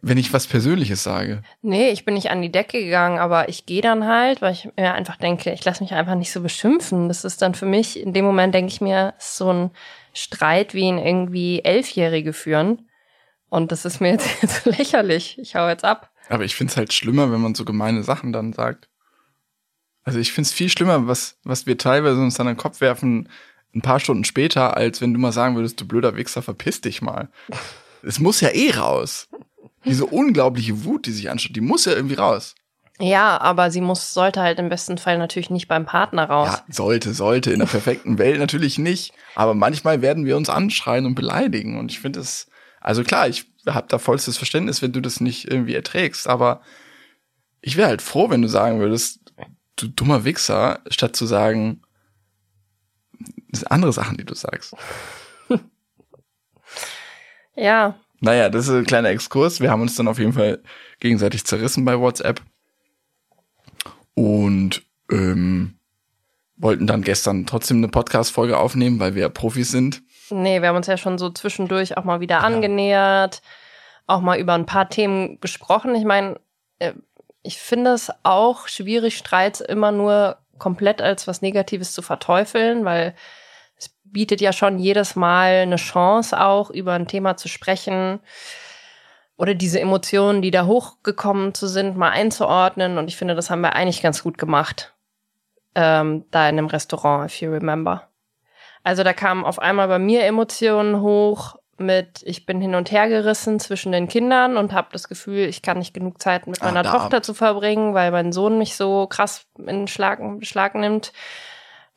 wenn 0.00 0.18
ich 0.18 0.32
was 0.32 0.48
Persönliches 0.48 1.04
sage. 1.04 1.42
Nee, 1.62 1.90
ich 1.90 2.04
bin 2.04 2.14
nicht 2.14 2.30
an 2.30 2.42
die 2.42 2.50
Decke 2.50 2.82
gegangen, 2.82 3.20
aber 3.20 3.48
ich 3.48 3.66
gehe 3.66 3.82
dann 3.82 4.06
halt, 4.06 4.42
weil 4.42 4.52
ich 4.52 4.68
mir 4.76 4.94
einfach 4.94 5.16
denke, 5.16 5.52
ich 5.52 5.64
lasse 5.64 5.82
mich 5.82 5.92
einfach 5.92 6.16
nicht 6.16 6.32
so 6.32 6.40
beschimpfen. 6.40 7.06
Das 7.06 7.24
ist 7.24 7.40
dann 7.40 7.54
für 7.54 7.66
mich, 7.66 8.00
in 8.00 8.12
dem 8.12 8.24
Moment 8.24 8.52
denke 8.52 8.72
ich 8.72 8.80
mir, 8.80 9.14
ist 9.16 9.36
so 9.36 9.52
ein 9.52 9.70
Streit, 10.12 10.74
wie 10.74 10.88
ihn 10.88 10.98
irgendwie 10.98 11.60
Elfjährige 11.60 12.32
führen. 12.32 12.88
Und 13.48 13.70
das 13.70 13.84
ist 13.84 14.00
mir 14.00 14.10
jetzt, 14.10 14.28
jetzt 14.42 14.66
lächerlich. 14.66 15.38
Ich 15.38 15.54
hau 15.54 15.68
jetzt 15.68 15.84
ab. 15.84 16.10
Aber 16.28 16.44
ich 16.44 16.56
find's 16.56 16.76
halt 16.76 16.92
schlimmer, 16.92 17.30
wenn 17.30 17.40
man 17.40 17.54
so 17.54 17.64
gemeine 17.64 18.02
Sachen 18.02 18.32
dann 18.32 18.52
sagt. 18.52 18.88
Also 20.02 20.18
ich 20.18 20.32
find's 20.32 20.52
viel 20.52 20.68
schlimmer, 20.68 21.06
was, 21.06 21.38
was 21.44 21.66
wir 21.66 21.78
teilweise 21.78 22.20
uns 22.20 22.34
dann 22.34 22.48
an 22.48 22.54
den 22.54 22.60
Kopf 22.60 22.80
werfen, 22.80 23.28
ein 23.74 23.82
paar 23.82 24.00
Stunden 24.00 24.24
später, 24.24 24.76
als 24.76 25.00
wenn 25.00 25.14
du 25.14 25.20
mal 25.20 25.32
sagen 25.32 25.56
würdest, 25.56 25.80
du 25.80 25.86
blöder 25.86 26.16
Wichser, 26.16 26.42
verpiss 26.42 26.80
dich 26.80 27.02
mal. 27.02 27.28
Es 28.02 28.18
muss 28.18 28.40
ja 28.40 28.50
eh 28.50 28.72
raus. 28.72 29.28
Diese 29.84 30.06
unglaubliche 30.06 30.84
Wut, 30.84 31.06
die 31.06 31.12
sich 31.12 31.30
anschaut, 31.30 31.56
die 31.56 31.60
muss 31.60 31.84
ja 31.84 31.92
irgendwie 31.92 32.14
raus. 32.14 32.54
Ja, 33.00 33.40
aber 33.40 33.70
sie 33.70 33.80
muss, 33.80 34.14
sollte 34.14 34.40
halt 34.42 34.58
im 34.58 34.68
besten 34.68 34.98
Fall 34.98 35.18
natürlich 35.18 35.50
nicht 35.50 35.66
beim 35.66 35.86
Partner 35.86 36.24
raus. 36.24 36.48
Ja, 36.52 36.64
sollte, 36.68 37.14
sollte. 37.14 37.52
In 37.52 37.58
der 37.58 37.66
perfekten 37.66 38.18
Welt 38.18 38.38
natürlich 38.38 38.78
nicht. 38.78 39.12
Aber 39.34 39.54
manchmal 39.54 40.02
werden 40.02 40.24
wir 40.24 40.36
uns 40.36 40.50
anschreien 40.50 41.06
und 41.06 41.14
beleidigen. 41.14 41.78
Und 41.78 41.90
ich 41.90 42.00
finde 42.00 42.20
es, 42.20 42.48
also 42.80 43.02
klar, 43.02 43.28
ich 43.28 43.46
habe 43.66 43.86
da 43.88 43.98
vollstes 43.98 44.36
Verständnis, 44.36 44.82
wenn 44.82 44.92
du 44.92 45.00
das 45.00 45.20
nicht 45.20 45.50
irgendwie 45.50 45.74
erträgst. 45.74 46.28
Aber 46.28 46.60
ich 47.60 47.76
wäre 47.76 47.88
halt 47.88 48.02
froh, 48.02 48.30
wenn 48.30 48.42
du 48.42 48.48
sagen 48.48 48.78
würdest, 48.78 49.32
du 49.76 49.88
dummer 49.88 50.24
Wichser, 50.24 50.80
statt 50.88 51.16
zu 51.16 51.26
sagen, 51.26 51.82
das 53.50 53.60
sind 53.60 53.70
andere 53.70 53.92
Sachen, 53.92 54.16
die 54.16 54.24
du 54.24 54.34
sagst. 54.34 54.74
Ja, 57.54 57.96
Naja, 58.20 58.48
das 58.48 58.66
ist 58.66 58.74
ein 58.74 58.86
kleiner 58.86 59.10
Exkurs. 59.10 59.60
Wir 59.60 59.70
haben 59.70 59.82
uns 59.82 59.94
dann 59.94 60.08
auf 60.08 60.18
jeden 60.18 60.32
Fall 60.32 60.62
gegenseitig 61.00 61.44
zerrissen 61.44 61.84
bei 61.84 61.98
WhatsApp. 61.98 62.40
Und 64.14 64.82
ähm, 65.10 65.78
wollten 66.56 66.86
dann 66.86 67.02
gestern 67.02 67.44
trotzdem 67.44 67.78
eine 67.78 67.88
Podcast-Folge 67.88 68.56
aufnehmen, 68.56 69.00
weil 69.00 69.14
wir 69.14 69.22
ja 69.22 69.28
Profis 69.28 69.70
sind. 69.70 70.02
nee, 70.30 70.62
wir 70.62 70.68
haben 70.68 70.76
uns 70.76 70.86
ja 70.86 70.96
schon 70.96 71.18
so 71.18 71.28
zwischendurch 71.28 71.96
auch 71.98 72.04
mal 72.04 72.20
wieder 72.20 72.42
angenähert, 72.42 73.42
auch 74.06 74.20
mal 74.20 74.38
über 74.38 74.54
ein 74.54 74.66
paar 74.66 74.88
Themen 74.88 75.40
gesprochen. 75.40 75.94
Ich 75.94 76.04
meine, 76.04 76.40
äh, 76.78 76.92
ich 77.42 77.58
finde 77.58 77.90
es 77.90 78.10
auch 78.22 78.68
schwierig, 78.68 79.16
Streits 79.16 79.60
immer 79.60 79.92
nur 79.92 80.38
komplett 80.58 81.02
als 81.02 81.26
was 81.26 81.42
Negatives 81.42 81.92
zu 81.92 82.02
verteufeln, 82.02 82.84
weil 82.84 83.14
es 83.76 83.90
bietet 84.04 84.40
ja 84.40 84.52
schon 84.52 84.78
jedes 84.78 85.16
Mal 85.16 85.62
eine 85.62 85.76
Chance 85.76 86.40
auch, 86.40 86.70
über 86.70 86.92
ein 86.92 87.08
Thema 87.08 87.36
zu 87.36 87.48
sprechen 87.48 88.20
oder 89.36 89.54
diese 89.54 89.80
Emotionen, 89.80 90.42
die 90.42 90.50
da 90.50 90.66
hochgekommen 90.66 91.54
zu 91.54 91.66
sind, 91.66 91.96
mal 91.96 92.10
einzuordnen. 92.10 92.98
Und 92.98 93.08
ich 93.08 93.16
finde, 93.16 93.34
das 93.34 93.50
haben 93.50 93.62
wir 93.62 93.74
eigentlich 93.74 94.02
ganz 94.02 94.22
gut 94.22 94.38
gemacht. 94.38 94.94
Ähm, 95.74 96.26
da 96.30 96.48
in 96.48 96.56
dem 96.56 96.66
Restaurant, 96.66 97.30
if 97.30 97.40
you 97.40 97.50
remember. 97.50 98.08
Also 98.84 99.02
da 99.02 99.12
kamen 99.12 99.44
auf 99.44 99.58
einmal 99.58 99.88
bei 99.88 99.98
mir 99.98 100.24
Emotionen 100.24 101.00
hoch 101.00 101.56
mit, 101.82 102.22
ich 102.24 102.46
bin 102.46 102.60
hin 102.60 102.74
und 102.74 102.90
her 102.90 103.08
gerissen 103.08 103.60
zwischen 103.60 103.92
den 103.92 104.08
Kindern 104.08 104.56
und 104.56 104.72
habe 104.72 104.88
das 104.92 105.08
Gefühl, 105.08 105.46
ich 105.48 105.60
kann 105.62 105.78
nicht 105.78 105.92
genug 105.94 106.22
Zeit 106.22 106.46
mit 106.46 106.62
Ah, 106.62 106.66
meiner 106.66 106.82
da- 106.82 106.92
Tochter 106.92 107.22
zu 107.22 107.34
verbringen, 107.34 107.92
weil 107.94 108.10
mein 108.10 108.32
Sohn 108.32 108.58
mich 108.58 108.76
so 108.76 109.06
krass 109.06 109.46
in 109.58 109.88
Schlag, 109.88 110.20
Beschlag 110.38 110.74
nimmt. 110.74 111.12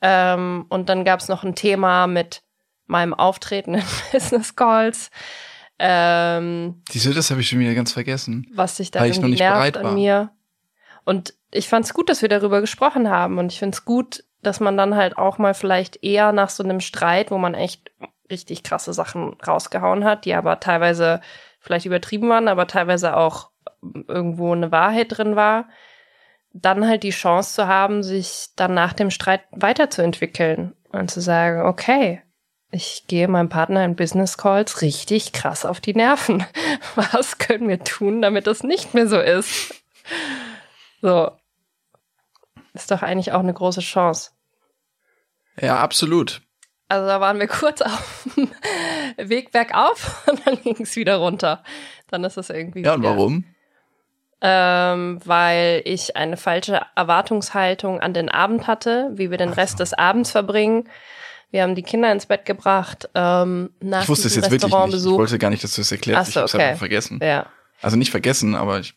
Ähm, 0.02 0.66
und 0.70 0.90
dann 0.90 1.06
gab 1.06 1.20
es 1.22 1.28
noch 1.30 1.44
ein 1.44 1.56
Thema 1.56 2.08
mit 2.08 2.42
meinem 2.88 3.14
Auftreten 3.14 3.76
in 3.76 3.84
Business 4.12 4.56
Calls, 4.56 5.10
ähm, 5.80 6.82
du, 6.94 7.14
das 7.14 7.32
habe 7.32 7.42
ich 7.42 7.50
schon 7.50 7.60
wieder 7.60 7.74
ganz 7.74 7.92
vergessen. 7.92 8.48
was 8.54 8.78
sich 8.78 8.92
da 8.92 9.02
Weil 9.02 9.10
ich 9.12 9.18
noch 9.18 9.24
irgendwie 9.24 9.32
nicht 9.32 9.40
nervt 9.42 9.74
bereit 9.74 9.78
an 9.78 9.94
mir. 9.96 10.32
Und 11.04 11.34
ich 11.52 11.68
fand 11.70 11.86
es 11.86 11.94
gut, 11.94 12.10
dass 12.10 12.22
wir 12.22 12.30
darüber 12.30 12.62
gesprochen 12.62 13.10
haben. 13.10 13.38
Und 13.38 13.52
ich 13.52 13.60
finde 13.60 13.76
es 13.76 13.86
gut, 13.86 14.24
dass 14.42 14.60
man 14.60 14.78
dann 14.78 14.96
halt 14.96 15.18
auch 15.18 15.38
mal 15.38 15.54
vielleicht 15.54 16.02
eher 16.04 16.32
nach 16.32 16.50
so 16.50 16.64
einem 16.64 16.80
Streit, 16.80 17.30
wo 17.32 17.38
man 17.38 17.54
echt 17.56 17.92
richtig 18.30 18.64
krasse 18.64 18.94
Sachen 18.94 19.36
rausgehauen 19.46 20.04
hat, 20.04 20.26
die 20.26 20.34
aber 20.34 20.60
teilweise 20.60 21.22
vielleicht 21.60 21.86
übertrieben 21.86 22.30
waren, 22.30 22.48
aber 22.48 22.68
teilweise 22.68 23.16
auch 23.16 23.50
irgendwo 24.08 24.54
eine 24.54 24.72
Wahrheit 24.72 25.18
drin 25.18 25.36
war, 25.36 25.68
dann 26.54 26.88
halt 26.88 27.04
die 27.04 27.10
Chance 27.10 27.54
zu 27.54 27.68
haben, 27.68 28.02
sich 28.02 28.48
dann 28.56 28.74
nach 28.74 28.94
dem 28.94 29.12
Streit 29.12 29.42
weiterzuentwickeln 29.52 30.74
und 30.92 31.12
zu 31.12 31.22
sagen, 31.22 31.62
okay, 31.62 32.22
ich 32.72 33.06
gehe 33.08 33.28
meinem 33.28 33.50
Partner 33.50 33.86
in 33.86 33.96
Business 33.96 34.38
Calls 34.38 34.82
richtig 34.82 35.34
krass 35.34 35.66
auf 35.66 35.80
die 35.80 35.94
Nerven. 35.94 36.46
Was 36.96 37.38
können 37.38 37.68
wir 37.68 37.84
tun, 37.84 38.22
damit 38.22 38.48
das 38.48 38.64
nicht 38.64 38.94
mehr 38.94 39.08
so 39.08 39.20
ist? 39.20 39.76
So. 41.02 41.32
Ist 42.74 42.92
doch 42.92 43.02
eigentlich 43.02 43.32
auch 43.32 43.40
eine 43.40 43.54
große 43.54 43.82
Chance. 43.82 44.32
Ja, 45.60 45.80
absolut. 45.80 46.42
Also 46.96 47.08
da 47.08 47.20
waren 47.20 47.40
wir 47.40 47.48
kurz 47.50 47.82
auf 47.82 48.26
dem 48.38 48.50
Weg 49.18 49.52
bergauf 49.52 50.26
und 50.28 50.42
dann 50.46 50.62
ging 50.62 50.78
es 50.80 50.96
wieder 50.96 51.18
runter. 51.18 51.62
Dann 52.10 52.24
ist 52.24 52.38
es 52.38 52.50
irgendwie. 52.50 52.84
Ja, 52.84 52.94
und 52.94 53.02
wieder, 53.02 53.10
warum? 53.10 53.44
Ähm, 54.42 55.20
weil 55.26 55.82
ich 55.86 56.16
eine 56.16 56.38
falsche 56.38 56.82
Erwartungshaltung 56.96 58.00
an 58.00 58.14
den 58.14 58.30
Abend 58.30 58.68
hatte, 58.68 59.12
wie 59.14 59.30
wir 59.30 59.38
den 59.38 59.50
Rest 59.50 59.80
des 59.80 59.94
Abends 59.94 60.32
verbringen. 60.32 60.88
Wir 61.52 61.64
haben 61.64 61.76
die 61.76 61.84
Kinder 61.84 62.12
ins 62.12 62.28
Bett 62.28 62.46
gebracht. 62.46 63.10
Ähm, 63.14 63.72
nach 63.82 64.04
Ich 64.04 64.10
wusste 64.10 64.28
es 64.28 64.36
jetzt 64.36 64.50
wirklich 64.50 64.74
nicht. 64.74 64.96
Ich 64.96 65.06
wollte 65.06 65.38
gar 65.38 65.50
nicht, 65.50 65.64
dass 65.64 65.76
du 65.76 65.82
es 65.82 65.92
erklärst. 65.92 66.22
Ach 66.22 66.26
so, 66.26 66.32
ich 66.32 66.38
hab's 66.44 66.56
okay. 66.56 66.64
einfach 66.64 66.80
vergessen. 66.80 67.20
Ja. 67.22 67.48
Also 67.82 67.98
nicht 67.98 68.12
vergessen, 68.12 68.56
aber 68.56 68.80
ich. 68.80 68.94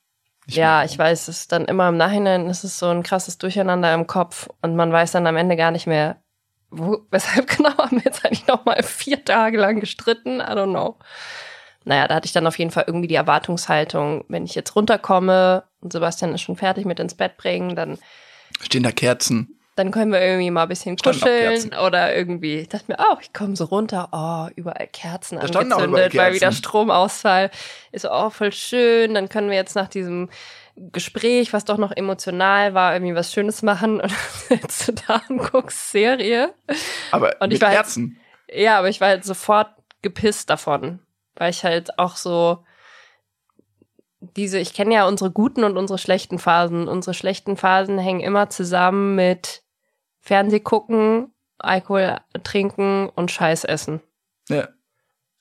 ich 0.46 0.54
Ja, 0.54 0.84
ich 0.84 0.96
weiß, 0.96 1.28
es 1.28 1.40
ist 1.40 1.52
dann 1.52 1.64
immer 1.64 1.88
im 1.88 1.96
Nachhinein 1.96 2.48
ist 2.48 2.62
es 2.62 2.78
so 2.78 2.86
ein 2.86 3.02
krasses 3.02 3.38
Durcheinander 3.38 3.92
im 3.92 4.06
Kopf 4.06 4.48
und 4.62 4.76
man 4.76 4.92
weiß 4.92 5.12
dann 5.12 5.26
am 5.26 5.36
Ende 5.36 5.56
gar 5.56 5.72
nicht 5.72 5.88
mehr, 5.88 6.20
wo, 6.70 7.06
weshalb 7.10 7.46
genau 7.56 7.76
haben 7.76 7.98
wir 7.98 8.04
jetzt 8.04 8.24
eigentlich 8.24 8.46
noch 8.46 8.64
mal 8.64 8.82
vier 8.82 9.24
Tage 9.24 9.58
lang 9.58 9.80
gestritten? 9.80 10.40
I 10.40 10.44
don't 10.52 10.70
know. 10.70 10.96
Naja, 11.84 12.06
da 12.08 12.16
hatte 12.16 12.26
ich 12.26 12.32
dann 12.32 12.46
auf 12.46 12.58
jeden 12.58 12.70
Fall 12.70 12.84
irgendwie 12.86 13.08
die 13.08 13.14
Erwartungshaltung, 13.14 14.24
wenn 14.28 14.44
ich 14.44 14.54
jetzt 14.54 14.76
runterkomme 14.76 15.64
und 15.80 15.92
Sebastian 15.92 16.34
ist 16.34 16.42
schon 16.42 16.56
fertig 16.56 16.84
mit 16.84 17.00
ins 17.00 17.14
Bett 17.14 17.36
bringen, 17.36 17.76
dann, 17.76 17.98
Stehen 18.60 18.82
da 18.82 18.92
Kerzen? 18.92 19.58
dann 19.78 19.92
können 19.92 20.12
wir 20.12 20.20
irgendwie 20.20 20.50
mal 20.50 20.64
ein 20.64 20.68
bisschen 20.68 20.96
auch 20.98 21.04
kuscheln 21.04 21.52
Kerzen. 21.52 21.74
oder 21.74 22.14
irgendwie. 22.14 22.56
Ich 22.56 22.68
dachte 22.68 22.86
mir, 22.88 22.96
oh, 22.98 23.16
ich 23.20 23.32
komme 23.32 23.54
so 23.54 23.64
runter, 23.64 24.08
oh, 24.12 24.52
überall 24.56 24.88
Kerzen 24.88 25.38
auch 25.38 25.48
überall 25.48 25.72
angezündet, 25.72 26.16
weil 26.16 26.34
wieder 26.34 26.46
Kerzen. 26.46 26.58
Stromausfall 26.58 27.50
ist 27.92 28.02
so, 28.02 28.10
oh, 28.10 28.30
voll 28.30 28.52
schön. 28.52 29.14
Dann 29.14 29.28
können 29.28 29.50
wir 29.50 29.56
jetzt 29.56 29.76
nach 29.76 29.88
diesem 29.88 30.30
Gespräch, 30.92 31.52
was 31.52 31.64
doch 31.64 31.78
noch 31.78 31.92
emotional 31.96 32.74
war, 32.74 32.94
irgendwie 32.94 33.14
was 33.14 33.32
Schönes 33.32 33.62
machen 33.62 34.00
und 34.00 34.10
dann 34.12 34.58
sitzt 34.60 34.88
du 34.88 34.92
da 34.92 35.22
und 35.28 35.38
guckst 35.38 35.90
Serie. 35.90 36.54
Aber 37.10 37.36
Und 37.40 37.48
mit 37.48 37.54
ich 37.56 37.60
war 37.62 37.70
jetzt- 37.70 37.76
Kerzen. 37.94 38.18
Ja, 38.50 38.78
aber 38.78 38.88
ich 38.88 39.00
war 39.00 39.08
halt 39.08 39.24
sofort 39.24 39.68
gepisst 40.02 40.48
davon, 40.50 41.00
weil 41.36 41.50
ich 41.50 41.64
halt 41.64 41.98
auch 41.98 42.16
so 42.16 42.64
diese, 44.20 44.58
ich 44.58 44.74
kenne 44.74 44.94
ja 44.94 45.06
unsere 45.06 45.30
guten 45.30 45.64
und 45.64 45.76
unsere 45.76 45.98
schlechten 45.98 46.38
Phasen. 46.38 46.88
Unsere 46.88 47.14
schlechten 47.14 47.56
Phasen 47.56 47.98
hängen 47.98 48.20
immer 48.20 48.48
zusammen 48.50 49.14
mit 49.14 49.62
Fernseh 50.20 50.60
gucken, 50.60 51.32
Alkohol 51.58 52.16
trinken 52.42 53.08
und 53.14 53.30
Scheiß 53.30 53.64
essen. 53.64 54.00
Ja. 54.48 54.68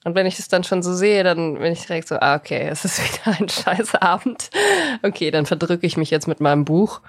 Und 0.08 0.16
wenn 0.16 0.26
ich 0.26 0.40
es 0.40 0.48
dann 0.48 0.64
schon 0.64 0.82
so 0.82 0.94
sehe, 0.94 1.22
dann 1.26 1.56
bin 1.56 1.74
ich 1.74 1.86
direkt 1.86 2.08
so, 2.08 2.16
ah, 2.18 2.36
okay, 2.36 2.70
es 2.72 2.86
ist 2.86 2.98
wieder 3.26 3.38
ein 3.38 3.50
Scheißabend. 3.50 4.50
Okay, 5.04 5.32
dann 5.32 5.46
verdrücke 5.46 5.86
ich 5.86 5.98
mich 5.98 6.12
jetzt 6.12 6.30
mit 6.30 6.40
meinem 6.40 6.64
Buch. 6.64 7.02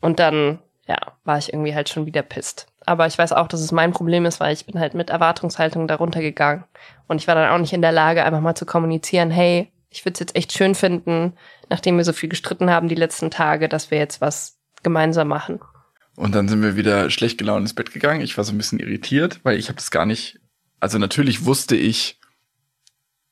Und 0.00 0.20
dann, 0.20 0.60
ja, 0.86 0.96
war 1.24 1.38
ich 1.38 1.52
irgendwie 1.52 1.74
halt 1.74 1.88
schon 1.88 2.06
wieder 2.06 2.22
pisst. 2.22 2.68
Aber 2.86 3.08
ich 3.08 3.18
weiß 3.18 3.32
auch, 3.32 3.48
dass 3.48 3.60
es 3.60 3.72
mein 3.72 3.90
Problem 3.90 4.26
ist, 4.26 4.38
weil 4.38 4.52
ich 4.52 4.64
bin 4.64 4.78
halt 4.78 4.94
mit 4.94 5.10
Erwartungshaltung 5.10 5.88
darunter 5.88 6.20
gegangen. 6.20 6.62
Und 7.08 7.20
ich 7.20 7.26
war 7.26 7.34
dann 7.34 7.50
auch 7.50 7.58
nicht 7.58 7.72
in 7.72 7.82
der 7.82 7.90
Lage, 7.90 8.24
einfach 8.24 8.40
mal 8.40 8.54
zu 8.54 8.64
kommunizieren, 8.64 9.32
hey, 9.32 9.72
ich 9.88 10.04
würde 10.04 10.12
es 10.12 10.20
jetzt 10.20 10.36
echt 10.36 10.52
schön 10.52 10.76
finden, 10.76 11.32
nachdem 11.68 11.96
wir 11.96 12.04
so 12.04 12.12
viel 12.12 12.28
gestritten 12.28 12.70
haben 12.70 12.86
die 12.86 12.94
letzten 12.94 13.32
Tage, 13.32 13.68
dass 13.68 13.90
wir 13.90 13.98
jetzt 13.98 14.20
was 14.20 14.56
gemeinsam 14.84 15.26
machen. 15.26 15.58
Und 16.14 16.36
dann 16.36 16.46
sind 16.46 16.62
wir 16.62 16.76
wieder 16.76 17.10
schlecht 17.10 17.38
gelaunt 17.38 17.62
ins 17.62 17.74
Bett 17.74 17.92
gegangen. 17.92 18.20
Ich 18.20 18.36
war 18.36 18.44
so 18.44 18.52
ein 18.52 18.56
bisschen 18.56 18.78
irritiert, 18.78 19.40
weil 19.42 19.58
ich 19.58 19.66
habe 19.66 19.78
das 19.78 19.90
gar 19.90 20.06
nicht. 20.06 20.38
Also 20.78 20.96
natürlich 20.96 21.44
wusste 21.44 21.74
ich, 21.74 22.19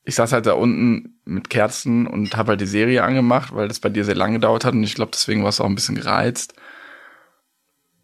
ich 0.09 0.15
saß 0.15 0.33
halt 0.33 0.45
da 0.47 0.53
unten 0.53 1.19
mit 1.23 1.49
Kerzen 1.49 2.07
und 2.07 2.35
habe 2.35 2.49
halt 2.49 2.61
die 2.61 2.65
Serie 2.65 3.03
angemacht, 3.03 3.55
weil 3.55 3.67
das 3.67 3.79
bei 3.79 3.89
dir 3.89 4.03
sehr 4.03 4.15
lange 4.15 4.33
gedauert 4.33 4.65
hat 4.65 4.73
und 4.73 4.83
ich 4.83 4.95
glaube, 4.95 5.11
deswegen 5.13 5.43
war 5.43 5.49
es 5.49 5.61
auch 5.61 5.65
ein 5.65 5.75
bisschen 5.75 5.95
gereizt. 5.95 6.53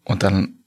Und 0.04 0.22
dann, 0.22 0.60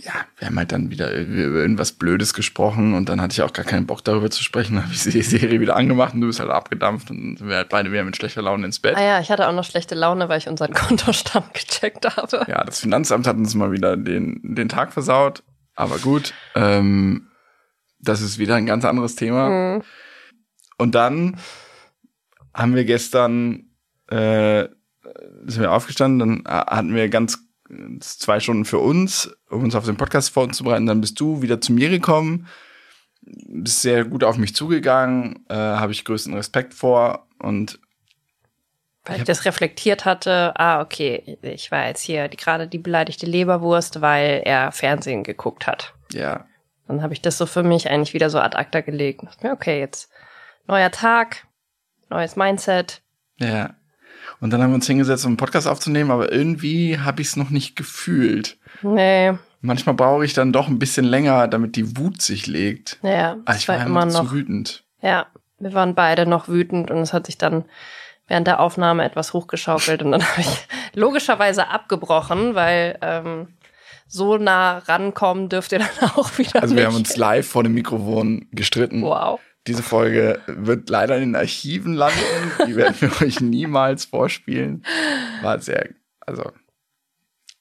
ja, 0.00 0.12
wir 0.38 0.48
haben 0.48 0.58
halt 0.58 0.72
dann 0.72 0.90
wieder 0.90 1.14
über 1.14 1.60
irgendwas 1.60 1.92
Blödes 1.92 2.34
gesprochen 2.34 2.94
und 2.94 3.08
dann 3.08 3.20
hatte 3.20 3.32
ich 3.32 3.42
auch 3.42 3.52
gar 3.52 3.64
keinen 3.64 3.86
Bock 3.86 4.02
darüber 4.02 4.28
zu 4.28 4.42
sprechen. 4.42 4.74
Dann 4.74 4.84
habe 4.84 4.92
ich 4.92 5.04
die 5.04 5.22
Serie 5.22 5.60
wieder 5.60 5.76
angemacht 5.76 6.14
und 6.14 6.20
du 6.20 6.26
bist 6.26 6.40
halt 6.40 6.50
abgedampft 6.50 7.10
und 7.10 7.38
sind 7.38 7.48
wir 7.48 7.56
halt 7.56 7.68
beide 7.68 7.92
wieder 7.92 8.02
mit 8.02 8.16
schlechter 8.16 8.42
Laune 8.42 8.66
ins 8.66 8.80
Bett. 8.80 8.96
Ah 8.96 9.02
ja, 9.02 9.20
ich 9.20 9.30
hatte 9.30 9.46
auch 9.46 9.52
noch 9.52 9.64
schlechte 9.64 9.94
Laune, 9.94 10.28
weil 10.28 10.38
ich 10.38 10.48
unseren 10.48 10.72
Kontostand 10.74 11.54
gecheckt 11.54 12.16
habe. 12.16 12.44
Ja, 12.48 12.64
das 12.64 12.80
Finanzamt 12.80 13.28
hat 13.28 13.36
uns 13.36 13.54
mal 13.54 13.70
wieder 13.70 13.96
den, 13.96 14.40
den 14.42 14.68
Tag 14.68 14.92
versaut. 14.92 15.44
Aber 15.76 15.98
gut, 15.98 16.34
ähm, 16.56 17.28
das 18.00 18.20
ist 18.20 18.38
wieder 18.38 18.56
ein 18.56 18.66
ganz 18.66 18.84
anderes 18.84 19.14
Thema. 19.14 19.48
Mhm. 19.48 19.82
Und 20.80 20.94
dann 20.94 21.38
haben 22.54 22.74
wir 22.74 22.84
gestern, 22.84 23.70
äh, 24.08 24.66
sind 25.44 25.60
wir 25.62 25.72
aufgestanden, 25.72 26.44
dann 26.44 26.52
hatten 26.52 26.94
wir 26.94 27.08
ganz 27.08 27.38
zwei 28.00 28.40
Stunden 28.40 28.64
für 28.64 28.78
uns, 28.78 29.30
um 29.48 29.62
uns 29.62 29.74
auf 29.74 29.84
den 29.84 29.96
Podcast 29.96 30.30
vorzubereiten. 30.30 30.86
Dann 30.86 31.00
bist 31.00 31.20
du 31.20 31.42
wieder 31.42 31.60
zu 31.60 31.72
mir 31.72 31.88
gekommen, 31.88 32.48
bist 33.22 33.82
sehr 33.82 34.04
gut 34.04 34.24
auf 34.24 34.38
mich 34.38 34.54
zugegangen, 34.54 35.44
äh, 35.48 35.54
habe 35.54 35.92
ich 35.92 36.04
größten 36.04 36.34
Respekt 36.34 36.74
vor 36.74 37.28
und 37.38 37.78
Weil 39.04 39.16
Ich 39.16 39.22
ich 39.22 39.26
das 39.26 39.44
reflektiert 39.44 40.04
hatte, 40.04 40.58
ah, 40.58 40.80
okay, 40.80 41.38
ich 41.42 41.70
war 41.70 41.86
jetzt 41.86 42.02
hier 42.02 42.28
die, 42.28 42.36
gerade 42.36 42.66
die 42.66 42.78
beleidigte 42.78 43.26
Leberwurst, 43.26 44.00
weil 44.00 44.42
er 44.44 44.72
Fernsehen 44.72 45.22
geguckt 45.22 45.66
hat. 45.66 45.94
ja, 46.12 46.46
Dann 46.88 47.02
habe 47.02 47.12
ich 47.12 47.22
das 47.22 47.38
so 47.38 47.46
für 47.46 47.62
mich 47.62 47.88
eigentlich 47.88 48.14
wieder 48.14 48.30
so 48.30 48.40
ad 48.40 48.56
acta 48.56 48.80
gelegt. 48.80 49.22
Okay, 49.44 49.78
jetzt 49.78 50.09
neuer 50.66 50.90
Tag, 50.90 51.46
neues 52.08 52.36
Mindset. 52.36 53.02
Ja. 53.38 53.74
Und 54.40 54.50
dann 54.50 54.62
haben 54.62 54.70
wir 54.70 54.76
uns 54.76 54.86
hingesetzt, 54.86 55.24
um 55.24 55.30
einen 55.30 55.36
Podcast 55.36 55.66
aufzunehmen, 55.66 56.10
aber 56.10 56.32
irgendwie 56.32 56.98
habe 56.98 57.20
ich 57.22 57.28
es 57.28 57.36
noch 57.36 57.50
nicht 57.50 57.76
gefühlt. 57.76 58.58
Nee, 58.82 59.34
Manchmal 59.62 59.94
brauche 59.94 60.24
ich 60.24 60.32
dann 60.32 60.54
doch 60.54 60.68
ein 60.68 60.78
bisschen 60.78 61.04
länger, 61.04 61.46
damit 61.46 61.76
die 61.76 61.98
Wut 61.98 62.22
sich 62.22 62.46
legt. 62.46 62.98
ja, 63.02 63.36
es 63.44 63.58
ich 63.58 63.68
war 63.68 63.76
war 63.78 63.84
immer 63.86 64.02
immer 64.04 64.10
zu 64.10 64.22
noch. 64.22 64.32
wütend. 64.32 64.84
Ja, 65.02 65.26
wir 65.58 65.74
waren 65.74 65.94
beide 65.94 66.24
noch 66.24 66.48
wütend 66.48 66.90
und 66.90 66.96
es 66.98 67.12
hat 67.12 67.26
sich 67.26 67.36
dann 67.36 67.66
während 68.26 68.46
der 68.46 68.60
Aufnahme 68.60 69.04
etwas 69.04 69.34
hochgeschaukelt 69.34 70.02
und 70.02 70.12
dann 70.12 70.22
habe 70.26 70.40
ich 70.40 70.66
logischerweise 70.94 71.68
abgebrochen, 71.68 72.54
weil 72.54 72.96
ähm, 73.02 73.48
so 74.08 74.38
nah 74.38 74.78
rankommen 74.78 75.50
dürft 75.50 75.72
ihr 75.72 75.80
dann 75.80 76.10
auch 76.16 76.38
wieder 76.38 76.62
Also 76.62 76.74
nicht. 76.74 76.80
wir 76.82 76.86
haben 76.86 76.96
uns 76.96 77.16
live 77.18 77.46
vor 77.46 77.62
dem 77.62 77.74
Mikrofon 77.74 78.46
gestritten. 78.52 79.02
wow. 79.02 79.38
Diese 79.66 79.82
Folge 79.82 80.40
wird 80.46 80.88
leider 80.88 81.16
in 81.16 81.32
den 81.32 81.36
Archiven 81.36 81.94
landen. 81.94 82.18
Die 82.66 82.76
werden 82.76 82.96
wir 82.98 83.22
euch 83.22 83.40
niemals 83.40 84.06
vorspielen. 84.06 84.84
War 85.42 85.60
sehr, 85.60 85.90
also 86.20 86.50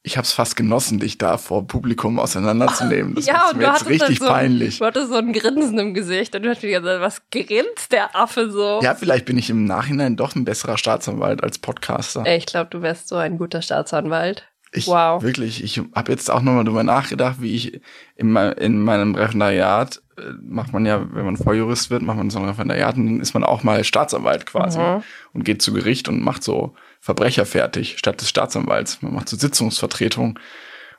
ich 0.01 0.15
habe 0.15 0.25
es 0.25 0.31
fast 0.31 0.55
genossen, 0.55 0.99
dich 0.99 1.17
da 1.17 1.37
vor 1.37 1.67
Publikum 1.67 2.19
auseinanderzunehmen. 2.19 3.15
Das 3.15 3.25
ja, 3.25 3.49
ist 3.49 3.57
mir 3.57 3.65
jetzt 3.65 3.87
richtig 3.87 4.19
so, 4.19 4.27
peinlich. 4.27 4.79
Du 4.79 4.85
hattest 4.85 5.09
so 5.09 5.15
ein 5.15 5.33
Grinsen 5.33 5.77
im 5.77 5.93
Gesicht 5.93 6.33
und 6.35 6.43
du 6.43 6.49
hast 6.49 6.63
wieder 6.63 6.79
gesagt, 6.79 7.01
was 7.01 7.21
grinst 7.29 7.91
der 7.91 8.15
Affe 8.15 8.49
so? 8.49 8.79
Ja, 8.81 8.95
vielleicht 8.95 9.25
bin 9.25 9.37
ich 9.37 9.49
im 9.49 9.65
Nachhinein 9.65 10.15
doch 10.15 10.35
ein 10.35 10.45
besserer 10.45 10.77
Staatsanwalt 10.77 11.43
als 11.43 11.59
Podcaster. 11.59 12.25
Ich 12.25 12.45
glaube, 12.45 12.69
du 12.69 12.81
wärst 12.81 13.09
so 13.09 13.17
ein 13.17 13.37
guter 13.37 13.61
Staatsanwalt. 13.61 14.48
Ich, 14.71 14.87
Wow. 14.87 15.23
Wirklich, 15.23 15.63
ich 15.63 15.81
habe 15.95 16.11
jetzt 16.11 16.29
auch 16.29 16.41
nochmal 16.41 16.63
drüber 16.63 16.83
nachgedacht, 16.83 17.37
wie 17.41 17.55
ich 17.55 17.81
in, 18.15 18.31
me- 18.31 18.51
in 18.51 18.83
meinem 18.83 19.15
Referendariat, 19.15 20.01
äh, 20.17 20.21
macht 20.43 20.73
man 20.73 20.85
ja, 20.85 21.07
wenn 21.13 21.25
man 21.25 21.37
Volljurist 21.37 21.89
wird, 21.89 22.03
macht 22.03 22.17
man 22.17 22.29
so 22.29 22.37
ein 22.39 22.45
Referendariat 22.45 22.95
und 22.97 23.05
dann 23.07 23.19
ist 23.19 23.33
man 23.33 23.43
auch 23.43 23.63
mal 23.63 23.83
Staatsanwalt 23.83 24.45
quasi 24.45 24.79
Mhm. 24.79 25.03
und 25.33 25.43
geht 25.43 25.61
zu 25.63 25.73
Gericht 25.73 26.07
und 26.07 26.21
macht 26.21 26.43
so 26.43 26.75
Verbrecher 27.01 27.45
fertig 27.45 27.97
statt 27.97 28.21
des 28.21 28.29
Staatsanwalts. 28.29 29.01
Man 29.01 29.13
macht 29.13 29.29
so 29.29 29.37
Sitzungsvertretung. 29.37 30.37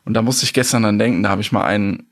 Und 0.04 0.14
da 0.14 0.22
musste 0.22 0.44
ich 0.46 0.54
gestern 0.54 0.82
dann 0.82 0.98
denken, 0.98 1.22
da 1.22 1.28
habe 1.28 1.42
ich 1.42 1.52
mal 1.52 1.64
einen, 1.64 2.10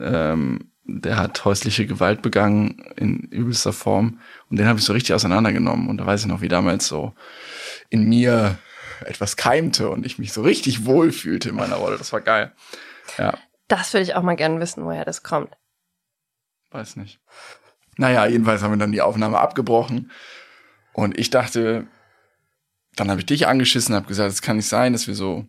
ähm, 0.00 0.70
der 0.84 1.16
hat 1.18 1.44
häusliche 1.44 1.86
Gewalt 1.86 2.22
begangen 2.22 2.82
in 2.96 3.18
übelster 3.30 3.74
Form 3.74 4.18
und 4.48 4.58
den 4.58 4.66
habe 4.66 4.78
ich 4.78 4.84
so 4.86 4.94
richtig 4.94 5.14
auseinandergenommen. 5.14 5.88
Und 5.90 5.98
da 5.98 6.06
weiß 6.06 6.22
ich 6.22 6.26
noch, 6.26 6.40
wie 6.40 6.48
damals 6.48 6.86
so 6.88 7.12
in 7.90 8.08
mir 8.08 8.56
etwas 9.04 9.36
keimte 9.36 9.88
und 9.90 10.04
ich 10.06 10.18
mich 10.18 10.32
so 10.32 10.42
richtig 10.42 10.84
wohlfühlte 10.84 11.48
in 11.50 11.54
meiner 11.54 11.76
Rolle. 11.76 11.98
Das 11.98 12.12
war 12.12 12.20
geil. 12.20 12.52
Ja, 13.18 13.38
Das 13.68 13.92
würde 13.92 14.02
ich 14.04 14.14
auch 14.14 14.22
mal 14.22 14.36
gerne 14.36 14.60
wissen, 14.60 14.84
woher 14.84 15.04
das 15.04 15.22
kommt. 15.22 15.50
weiß 16.70 16.96
nicht. 16.96 17.20
Naja, 17.96 18.26
jedenfalls 18.26 18.62
haben 18.62 18.72
wir 18.72 18.78
dann 18.78 18.92
die 18.92 19.02
Aufnahme 19.02 19.38
abgebrochen 19.38 20.10
und 20.92 21.18
ich 21.18 21.30
dachte, 21.30 21.86
dann 22.96 23.10
habe 23.10 23.20
ich 23.20 23.26
dich 23.26 23.46
angeschissen, 23.46 23.94
habe 23.94 24.06
gesagt, 24.06 24.30
es 24.30 24.42
kann 24.42 24.56
nicht 24.56 24.68
sein, 24.68 24.92
dass 24.92 25.06
wir 25.06 25.14
so, 25.14 25.46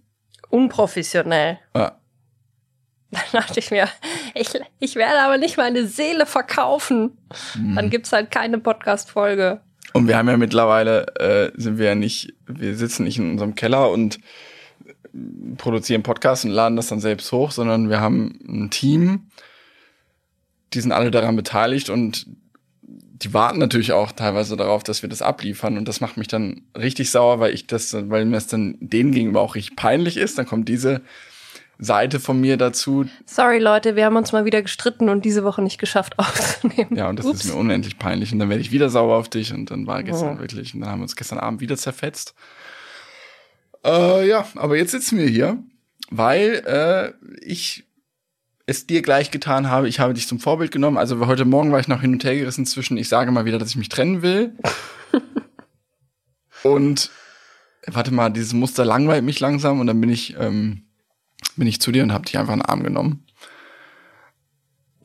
Unprofessionell. 0.50 1.60
äh, 1.74 1.91
Dann 3.12 3.22
dachte 3.32 3.60
ich 3.60 3.72
mir, 3.72 3.88
ich, 4.36 4.51
ich 4.79 4.96
werde 4.96 5.20
aber 5.22 5.38
nicht 5.39 5.58
meine 5.58 5.88
Seele 5.88 6.25
verkaufen. 6.27 7.18
Mhm. 7.56 7.75
Dann 7.75 7.89
gibt's 7.89 8.12
halt 8.12 8.29
keine 8.32 8.60
Podcast-Folge. 8.60 9.62
Und 9.93 10.08
wir 10.08 10.17
haben 10.17 10.27
ja 10.27 10.38
mittlerweile, 10.38 11.08
äh, 11.15 11.51
sind 11.55 11.77
wir 11.77 11.88
ja 11.88 11.96
nicht, 11.96 12.34
wir 12.46 12.75
sitzen 12.75 13.03
nicht 13.03 13.17
in 13.17 13.31
unserem 13.31 13.55
Keller 13.55 13.89
und 13.89 14.19
produzieren 15.58 16.03
Podcasts 16.03 16.46
und 16.46 16.51
laden 16.51 16.75
das 16.75 16.88
dann 16.88 17.00
selbst 17.00 17.31
hoch, 17.31 17.51
sondern 17.51 17.89
wir 17.89 18.00
haben 18.00 18.39
ein 18.48 18.69
Team, 18.69 19.27
die 20.74 20.81
sind 20.81 20.91
alle 20.91 21.12
daran 21.12 21.36
beteiligt 21.36 21.89
und 21.89 22.27
die 23.22 23.34
warten 23.34 23.60
natürlich 23.60 23.91
auch 23.91 24.12
teilweise 24.12 24.55
darauf, 24.55 24.84
dass 24.84 25.01
wir 25.01 25.10
das 25.10 25.22
abliefern 25.22 25.77
und 25.77 25.88
das 25.88 26.00
macht 26.00 26.17
mich 26.17 26.27
dann 26.27 26.62
richtig 26.77 27.12
sauer, 27.12 27.39
weil 27.39 27.53
ich 27.53 27.67
das, 27.67 27.93
weil 28.10 28.25
mir 28.25 28.36
das 28.36 28.48
dann 28.48 28.77
denen 28.79 29.12
gegenüber 29.12 29.41
auch 29.41 29.55
richtig 29.55 29.75
peinlich 29.75 30.15
ist. 30.15 30.38
Dann 30.38 30.46
kommt 30.46 30.69
diese 30.69 31.01
Seite 31.80 32.20
von 32.20 32.40
mir 32.40 32.58
dazu. 32.58 33.06
Sorry 33.26 33.58
Leute, 33.58 33.96
wir 33.96 34.06
haben 34.06 34.18
uns 34.18 34.34
mal 34.34 34.44
wieder 34.44 34.62
gestritten 34.62 35.08
und 35.08 35.24
diese 35.24 35.46
Woche 35.46 35.62
nicht 35.62 35.80
geschafft 35.80 36.14
aufzunehmen. 36.20 36.96
Ja, 36.96 37.10
und 37.10 37.18
das 37.18 37.26
Ups. 37.26 37.46
ist 37.46 37.54
mir 37.54 37.60
unendlich 37.60 37.98
peinlich 37.98 38.34
und 38.34 38.40
dann 38.40 38.50
werde 38.50 38.62
ich 38.62 38.72
wieder 38.72 38.90
sauer 38.90 39.18
auf 39.18 39.30
dich 39.30 39.54
und 39.54 39.72
dann 39.72 39.88
war 39.88 40.04
gestern 40.04 40.38
oh. 40.38 40.40
wirklich 40.42 40.74
und 40.74 40.82
dann 40.82 40.90
haben 40.90 41.00
wir 41.00 41.04
uns 41.04 41.16
gestern 41.16 41.40
Abend 41.40 41.62
wieder 41.62 41.78
zerfetzt. 41.78 42.36
Äh, 43.86 44.28
ja, 44.28 44.46
aber 44.56 44.76
jetzt 44.76 44.92
sitzen 44.92 45.18
wir 45.18 45.28
hier, 45.28 45.64
weil 46.10 46.64
äh, 46.66 47.14
ich 47.42 47.86
es 48.66 48.86
dir 48.86 49.02
gleich 49.02 49.32
getan 49.32 49.70
habe. 49.70 49.88
Ich 49.88 50.00
habe 50.00 50.14
dich 50.14 50.28
zum 50.28 50.40
Vorbild 50.40 50.72
genommen. 50.72 50.98
Also 50.98 51.26
heute 51.26 51.46
Morgen 51.46 51.72
war 51.72 51.80
ich 51.80 51.88
noch 51.88 52.02
hin 52.02 52.12
und 52.12 52.24
her 52.24 52.36
gerissen 52.36 52.66
zwischen, 52.66 52.98
ich 52.98 53.08
sage 53.08 53.32
mal 53.32 53.46
wieder, 53.46 53.58
dass 53.58 53.70
ich 53.70 53.78
mich 53.78 53.90
trennen 53.90 54.22
will. 54.22 54.54
und 56.64 57.10
warte 57.88 58.14
mal, 58.14 58.30
dieses 58.30 58.54
Muster 58.54 58.84
langweilt 58.84 59.24
mich 59.24 59.40
langsam 59.40 59.80
und 59.80 59.88
dann 59.88 60.00
bin 60.00 60.10
ich, 60.10 60.36
ähm, 60.38 60.84
bin 61.60 61.68
ich 61.68 61.80
zu 61.80 61.92
dir 61.92 62.04
und 62.04 62.12
habe 62.12 62.25
dich 62.25 62.38
einfach 62.38 62.54
in 62.54 62.60
den 62.60 62.66
Arm 62.66 62.84
genommen. 62.84 63.25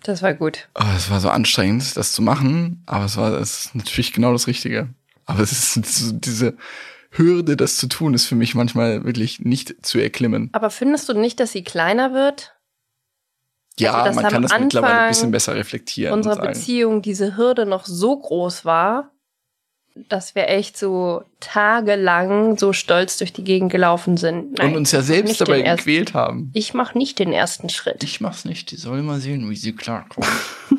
Das 0.02 0.22
war 0.22 0.34
gut. 0.34 0.68
Oh, 0.74 0.84
es 0.96 1.10
war 1.10 1.20
so 1.20 1.30
anstrengend, 1.30 1.96
das 1.96 2.12
zu 2.12 2.22
machen, 2.22 2.82
aber 2.86 3.04
es 3.06 3.16
war 3.16 3.32
es 3.40 3.66
ist 3.66 3.74
natürlich 3.74 4.12
genau 4.12 4.32
das 4.32 4.46
Richtige. 4.46 4.88
Aber 5.26 5.40
es 5.40 5.52
ist 5.52 5.80
diese 6.24 6.56
Hürde, 7.10 7.56
das 7.56 7.76
zu 7.76 7.86
tun, 7.86 8.12
ist 8.12 8.26
für 8.26 8.34
mich 8.34 8.54
manchmal 8.54 9.04
wirklich 9.04 9.40
nicht 9.40 9.84
zu 9.84 9.98
erklimmen. 9.98 10.50
Aber 10.52 10.70
findest 10.70 11.08
du 11.08 11.14
nicht, 11.14 11.40
dass 11.40 11.52
sie 11.52 11.64
kleiner 11.64 12.12
wird? 12.12 12.54
Ja, 13.78 13.94
also, 13.94 14.20
man 14.20 14.30
kann 14.30 14.42
das 14.42 14.52
Anfang 14.52 14.66
mittlerweile 14.66 15.00
ein 15.00 15.08
bisschen 15.08 15.30
besser 15.30 15.54
reflektieren. 15.54 16.12
Unsere 16.12 16.40
Beziehung 16.40 17.02
diese 17.02 17.36
Hürde 17.36 17.66
noch 17.66 17.86
so 17.86 18.16
groß 18.16 18.64
war, 18.64 19.13
dass 19.94 20.34
wir 20.34 20.48
echt 20.48 20.76
so 20.76 21.22
tagelang 21.40 22.58
so 22.58 22.72
stolz 22.72 23.16
durch 23.18 23.32
die 23.32 23.44
Gegend 23.44 23.70
gelaufen 23.70 24.16
sind. 24.16 24.58
Nein, 24.58 24.70
und 24.70 24.76
uns 24.78 24.92
ja 24.92 25.02
selbst 25.02 25.40
dabei 25.40 25.62
gequält 25.62 26.14
haben. 26.14 26.50
Ich 26.52 26.74
mach 26.74 26.94
nicht 26.94 27.18
den 27.18 27.32
ersten 27.32 27.68
Schritt. 27.68 28.02
Ich 28.02 28.20
mach's 28.20 28.44
nicht. 28.44 28.70
Die 28.70 28.76
soll 28.76 29.02
mal 29.02 29.20
sehen, 29.20 29.48
wie 29.48 29.56
sie 29.56 29.74
klarkommt. 29.74 30.26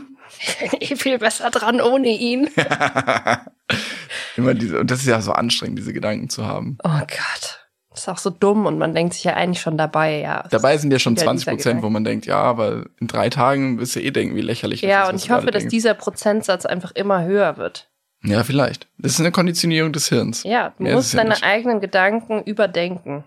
ich 0.80 0.96
viel 1.02 1.18
besser 1.18 1.50
dran 1.50 1.80
ohne 1.80 2.10
ihn. 2.10 2.50
Immer 4.36 4.54
diese, 4.54 4.80
und 4.82 4.92
das 4.92 5.00
ist 5.00 5.08
ja 5.08 5.22
so 5.22 5.32
anstrengend, 5.32 5.80
diese 5.80 5.94
Gedanken 5.94 6.30
zu 6.30 6.46
haben. 6.46 6.78
Oh 6.84 7.00
Gott. 7.00 7.62
Das 7.92 8.02
ist 8.02 8.10
auch 8.10 8.18
so 8.18 8.30
dumm 8.30 8.66
und 8.66 8.78
man 8.78 8.94
denkt 8.94 9.14
sich 9.14 9.24
ja 9.24 9.36
eigentlich 9.36 9.62
schon 9.62 9.78
dabei, 9.78 10.20
ja. 10.20 10.46
Dabei 10.52 10.78
sind 10.78 10.92
ja 10.92 11.00
schon 11.00 11.16
20 11.16 11.48
Prozent, 11.48 11.82
wo 11.82 11.90
man 11.90 12.04
denkt, 12.04 12.26
ja, 12.26 12.42
aber 12.42 12.88
in 13.00 13.08
drei 13.08 13.30
Tagen 13.30 13.80
wirst 13.80 13.96
du 13.96 14.02
eh 14.02 14.12
denken, 14.12 14.36
wie 14.36 14.42
lächerlich 14.42 14.82
das 14.82 14.90
ja, 14.90 15.04
ist. 15.04 15.08
Ja, 15.08 15.10
und 15.10 15.24
ich 15.24 15.32
hoffe, 15.32 15.52
dass 15.52 15.62
denkst. 15.62 15.72
dieser 15.72 15.94
Prozentsatz 15.94 16.66
einfach 16.66 16.92
immer 16.92 17.24
höher 17.24 17.56
wird. 17.56 17.88
Ja, 18.26 18.44
vielleicht. 18.44 18.88
Das 18.98 19.14
ist 19.14 19.20
eine 19.20 19.32
Konditionierung 19.32 19.94
des 19.94 20.10
Hirns. 20.10 20.44
Ja, 20.44 20.74
du 20.78 20.84
Mehr 20.84 20.96
musst 20.96 21.14
deine 21.14 21.36
ja 21.36 21.44
eigenen 21.44 21.80
Gedanken 21.80 22.44
überdenken 22.44 23.24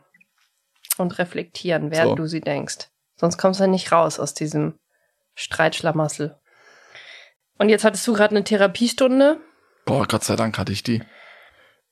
und 0.97 1.19
reflektieren, 1.19 1.91
während 1.91 2.11
so. 2.11 2.17
du 2.17 2.27
sie 2.27 2.41
denkst. 2.41 2.89
Sonst 3.17 3.39
kommst 3.39 3.61
du 3.61 3.67
nicht 3.67 3.93
raus 3.93 4.19
aus 4.19 4.35
diesem 4.35 4.75
Streitschlamassel. 5.35 6.37
Und 7.59 7.69
jetzt 7.69 7.85
hattest 7.85 8.07
du 8.07 8.13
gerade 8.13 8.35
eine 8.35 8.45
Therapiestunde. 8.45 9.39
Boah, 9.85 10.07
Gott 10.07 10.25
sei 10.25 10.37
Dank 10.37 10.59
hatte 10.59 10.73
ich 10.73 10.83
die 10.83 11.03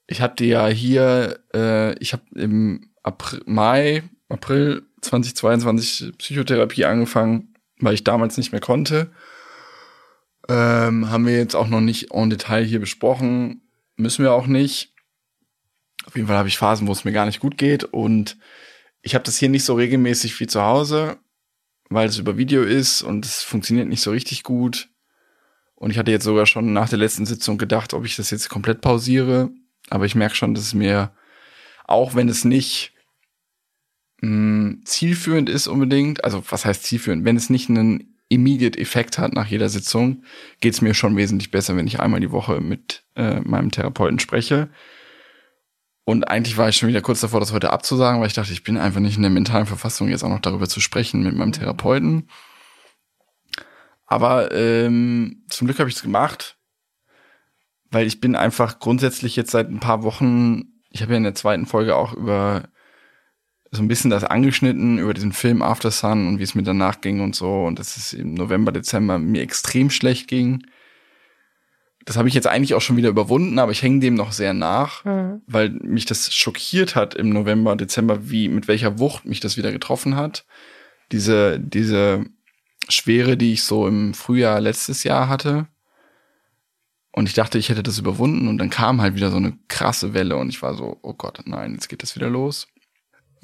ich 0.06 0.20
hatte 0.20 0.44
ja 0.44 0.66
hier, 0.68 1.40
äh, 1.54 1.94
ich 1.98 2.12
habe 2.12 2.22
im 2.34 2.90
April, 3.02 3.42
Mai, 3.46 4.02
April 4.28 4.82
2022 5.00 6.16
Psychotherapie 6.18 6.84
angefangen, 6.84 7.54
weil 7.80 7.94
ich 7.94 8.04
damals 8.04 8.36
nicht 8.36 8.52
mehr 8.52 8.60
konnte. 8.60 9.10
Ähm, 10.48 11.10
haben 11.10 11.26
wir 11.26 11.36
jetzt 11.36 11.56
auch 11.56 11.68
noch 11.68 11.80
nicht 11.80 12.12
en 12.12 12.30
Detail 12.30 12.64
hier 12.64 12.80
besprochen. 12.80 13.62
Müssen 13.96 14.24
wir 14.24 14.32
auch 14.32 14.46
nicht. 14.46 14.94
Auf 16.06 16.14
jeden 16.14 16.28
Fall 16.28 16.36
habe 16.36 16.48
ich 16.48 16.58
Phasen, 16.58 16.86
wo 16.86 16.92
es 16.92 17.04
mir 17.04 17.12
gar 17.12 17.26
nicht 17.26 17.40
gut 17.40 17.58
geht. 17.58 17.84
Und 17.84 18.36
ich 19.02 19.14
habe 19.14 19.24
das 19.24 19.38
hier 19.38 19.48
nicht 19.48 19.64
so 19.64 19.74
regelmäßig 19.74 20.38
wie 20.38 20.46
zu 20.46 20.62
Hause, 20.62 21.16
weil 21.88 22.08
es 22.08 22.18
über 22.18 22.36
Video 22.36 22.62
ist 22.62 23.02
und 23.02 23.24
es 23.24 23.42
funktioniert 23.42 23.88
nicht 23.88 24.02
so 24.02 24.10
richtig 24.10 24.42
gut. 24.42 24.88
Und 25.74 25.90
ich 25.90 25.98
hatte 25.98 26.10
jetzt 26.10 26.24
sogar 26.24 26.46
schon 26.46 26.72
nach 26.72 26.88
der 26.88 26.98
letzten 26.98 27.26
Sitzung 27.26 27.58
gedacht, 27.58 27.92
ob 27.92 28.04
ich 28.04 28.16
das 28.16 28.30
jetzt 28.30 28.48
komplett 28.48 28.80
pausiere 28.80 29.50
aber 29.90 30.06
ich 30.06 30.14
merke 30.14 30.34
schon, 30.34 30.54
dass 30.54 30.64
es 30.64 30.74
mir, 30.74 31.12
auch 31.84 32.14
wenn 32.14 32.28
es 32.28 32.44
nicht 32.44 32.92
mh, 34.20 34.28
hm, 34.28 34.82
zielführend 34.84 35.48
ist 35.48 35.68
unbedingt, 35.68 36.24
also 36.24 36.42
was 36.50 36.64
heißt 36.64 36.84
zielführend, 36.84 37.24
wenn 37.24 37.36
es 37.36 37.50
nicht 37.50 37.68
einen 37.68 38.15
immediate 38.28 38.78
Effekt 38.78 39.18
hat 39.18 39.32
nach 39.32 39.46
jeder 39.46 39.68
Sitzung, 39.68 40.24
geht 40.60 40.74
es 40.74 40.80
mir 40.80 40.94
schon 40.94 41.16
wesentlich 41.16 41.50
besser, 41.50 41.76
wenn 41.76 41.86
ich 41.86 42.00
einmal 42.00 42.20
die 42.20 42.32
Woche 42.32 42.60
mit 42.60 43.04
äh, 43.14 43.40
meinem 43.40 43.70
Therapeuten 43.70 44.18
spreche. 44.18 44.68
Und 46.04 46.28
eigentlich 46.28 46.56
war 46.56 46.68
ich 46.68 46.76
schon 46.76 46.88
wieder 46.88 47.02
kurz 47.02 47.20
davor, 47.20 47.40
das 47.40 47.52
heute 47.52 47.72
abzusagen, 47.72 48.20
weil 48.20 48.28
ich 48.28 48.34
dachte, 48.34 48.52
ich 48.52 48.62
bin 48.62 48.78
einfach 48.78 49.00
nicht 49.00 49.16
in 49.16 49.22
der 49.22 49.30
mentalen 49.30 49.66
Verfassung, 49.66 50.08
jetzt 50.08 50.22
auch 50.22 50.28
noch 50.28 50.40
darüber 50.40 50.68
zu 50.68 50.80
sprechen 50.80 51.22
mit 51.22 51.34
meinem 51.34 51.52
Therapeuten. 51.52 52.28
Aber 54.06 54.52
ähm, 54.52 55.44
zum 55.48 55.66
Glück 55.66 55.80
habe 55.80 55.88
ich 55.88 55.96
es 55.96 56.02
gemacht 56.02 56.56
weil 57.90 58.06
ich 58.06 58.20
bin 58.20 58.36
einfach 58.36 58.78
grundsätzlich 58.78 59.36
jetzt 59.36 59.50
seit 59.50 59.70
ein 59.70 59.80
paar 59.80 60.02
Wochen, 60.02 60.64
ich 60.90 61.02
habe 61.02 61.12
ja 61.12 61.18
in 61.18 61.24
der 61.24 61.34
zweiten 61.34 61.66
Folge 61.66 61.96
auch 61.96 62.12
über 62.12 62.68
so 63.76 63.82
ein 63.82 63.88
bisschen 63.88 64.10
das 64.10 64.24
angeschnitten, 64.24 64.98
über 64.98 65.14
diesen 65.14 65.32
Film 65.32 65.62
After 65.62 65.90
Sun 65.90 66.26
und 66.26 66.38
wie 66.38 66.42
es 66.42 66.54
mir 66.54 66.62
danach 66.62 67.00
ging 67.00 67.20
und 67.20 67.34
so 67.34 67.64
und 67.64 67.78
dass 67.78 67.96
es 67.96 68.12
im 68.12 68.34
November, 68.34 68.72
Dezember 68.72 69.18
mir 69.18 69.42
extrem 69.42 69.90
schlecht 69.90 70.28
ging. 70.28 70.66
Das 72.04 72.16
habe 72.16 72.28
ich 72.28 72.34
jetzt 72.34 72.46
eigentlich 72.46 72.74
auch 72.74 72.80
schon 72.80 72.96
wieder 72.96 73.08
überwunden, 73.08 73.58
aber 73.58 73.72
ich 73.72 73.82
hänge 73.82 74.00
dem 74.00 74.14
noch 74.14 74.32
sehr 74.32 74.54
nach, 74.54 75.04
mhm. 75.04 75.42
weil 75.46 75.70
mich 75.70 76.04
das 76.04 76.32
schockiert 76.32 76.94
hat 76.94 77.14
im 77.14 77.30
November, 77.30 77.74
Dezember, 77.76 78.30
wie, 78.30 78.48
mit 78.48 78.68
welcher 78.68 78.98
Wucht 78.98 79.24
mich 79.24 79.40
das 79.40 79.56
wieder 79.56 79.72
getroffen 79.72 80.16
hat. 80.16 80.46
Diese, 81.12 81.58
diese 81.58 82.24
Schwere, 82.88 83.36
die 83.36 83.52
ich 83.52 83.64
so 83.64 83.88
im 83.88 84.14
Frühjahr 84.14 84.60
letztes 84.60 85.02
Jahr 85.04 85.28
hatte 85.28 85.66
und 87.16 87.28
ich 87.28 87.34
dachte, 87.34 87.58
ich 87.58 87.70
hätte 87.70 87.82
das 87.82 87.98
überwunden 87.98 88.46
und 88.46 88.58
dann 88.58 88.70
kam 88.70 89.00
halt 89.00 89.16
wieder 89.16 89.30
so 89.30 89.38
eine 89.38 89.58
krasse 89.68 90.12
Welle 90.12 90.36
und 90.36 90.50
ich 90.50 90.60
war 90.60 90.74
so, 90.74 90.98
oh 91.00 91.14
Gott, 91.14 91.40
nein, 91.46 91.72
jetzt 91.72 91.88
geht 91.88 92.02
das 92.02 92.14
wieder 92.14 92.28
los. 92.28 92.68